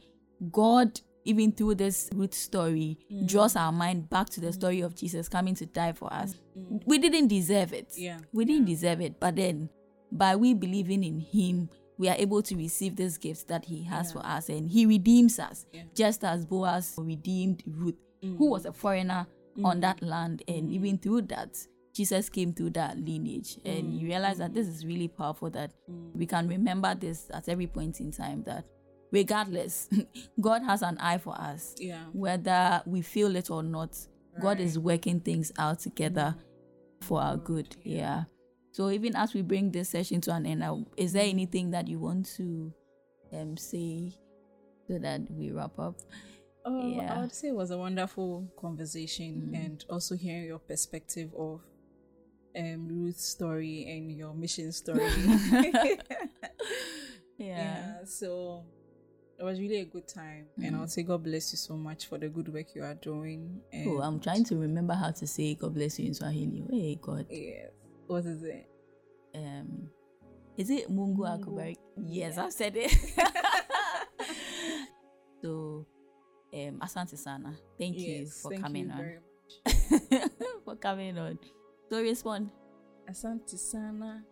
[0.52, 3.28] God, even through this Ruth story, mm.
[3.28, 4.54] draws our mind back to the mm.
[4.54, 6.36] story of Jesus coming to die for us.
[6.58, 6.82] Mm.
[6.86, 7.94] We didn't deserve it.
[7.96, 8.20] Yeah.
[8.34, 8.76] We didn't yeah.
[8.76, 9.20] deserve it.
[9.20, 9.70] But then,
[10.12, 14.08] by we believing in Him, we are able to receive this gift that He has
[14.08, 14.14] yeah.
[14.14, 15.84] for us, and He redeems us, yeah.
[15.94, 18.50] just as Boaz redeemed Ruth, who mm.
[18.50, 19.28] was a foreigner
[19.58, 19.66] mm.
[19.66, 20.08] on that mm.
[20.08, 20.44] land.
[20.48, 20.74] And mm.
[20.74, 21.58] even through that,
[21.94, 23.58] Jesus came through that lineage.
[23.64, 25.72] And you realize that this is really powerful that
[26.14, 28.66] we can remember this at every point in time that
[29.12, 29.90] regardless,
[30.42, 31.74] God has an eye for us.
[31.80, 32.04] Yeah.
[32.12, 33.98] Whether we feel it or not,
[34.34, 34.42] right.
[34.42, 36.36] God is working things out together
[37.02, 37.76] for our good.
[37.84, 38.26] Yeah.
[38.76, 41.88] So even as we bring this session to an end, uh, is there anything that
[41.88, 42.74] you want to
[43.32, 44.12] um say
[44.86, 45.96] so that we wrap up?
[46.66, 47.16] Oh, yeah.
[47.16, 49.66] I would say it was a wonderful conversation mm.
[49.66, 51.62] and also hearing your perspective of
[52.58, 55.08] um, Ruth's story and your mission story.
[55.54, 55.98] yeah.
[57.38, 57.94] yeah.
[58.04, 58.66] So
[59.40, 60.48] it was really a good time.
[60.60, 60.68] Mm.
[60.68, 62.96] And I would say God bless you so much for the good work you are
[62.96, 63.62] doing.
[63.88, 66.66] oh, I'm trying to remember how to say God bless you in Swahili.
[66.70, 67.28] Hey, God.
[67.30, 67.72] Yes.
[68.08, 68.68] What is it?
[69.34, 69.90] Um,
[70.58, 71.40] is it Mungu, Mungu.
[71.40, 71.78] akubariki?
[72.06, 72.92] Yes, I've said it.
[75.42, 75.86] so
[76.54, 77.54] um, Asante Sana.
[77.78, 79.20] Thank yes, you for thank coming you
[79.66, 80.30] on.
[80.66, 81.40] for coming on.
[81.90, 82.50] So respond.
[83.10, 84.24] Asante Sana.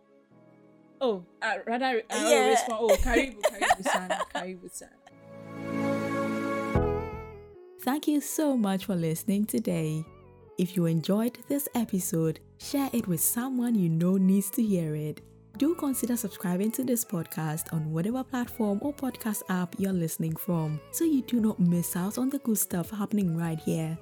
[1.00, 2.48] Oh, uh, rather, uh, yeah.
[2.48, 2.78] respond.
[2.80, 4.92] Oh, Karibu, Karibu Sana, Karibu Sana.
[7.82, 10.06] Thank you so much for listening today.
[10.58, 15.20] If you enjoyed this episode, share it with someone you know needs to hear it
[15.56, 20.80] do consider subscribing to this podcast on whatever platform or podcast app you're listening from
[20.90, 23.96] so you do not miss out on the good stuff happening right here.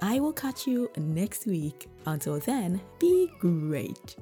[0.00, 1.88] I will catch you next week.
[2.06, 4.16] Until then, be great.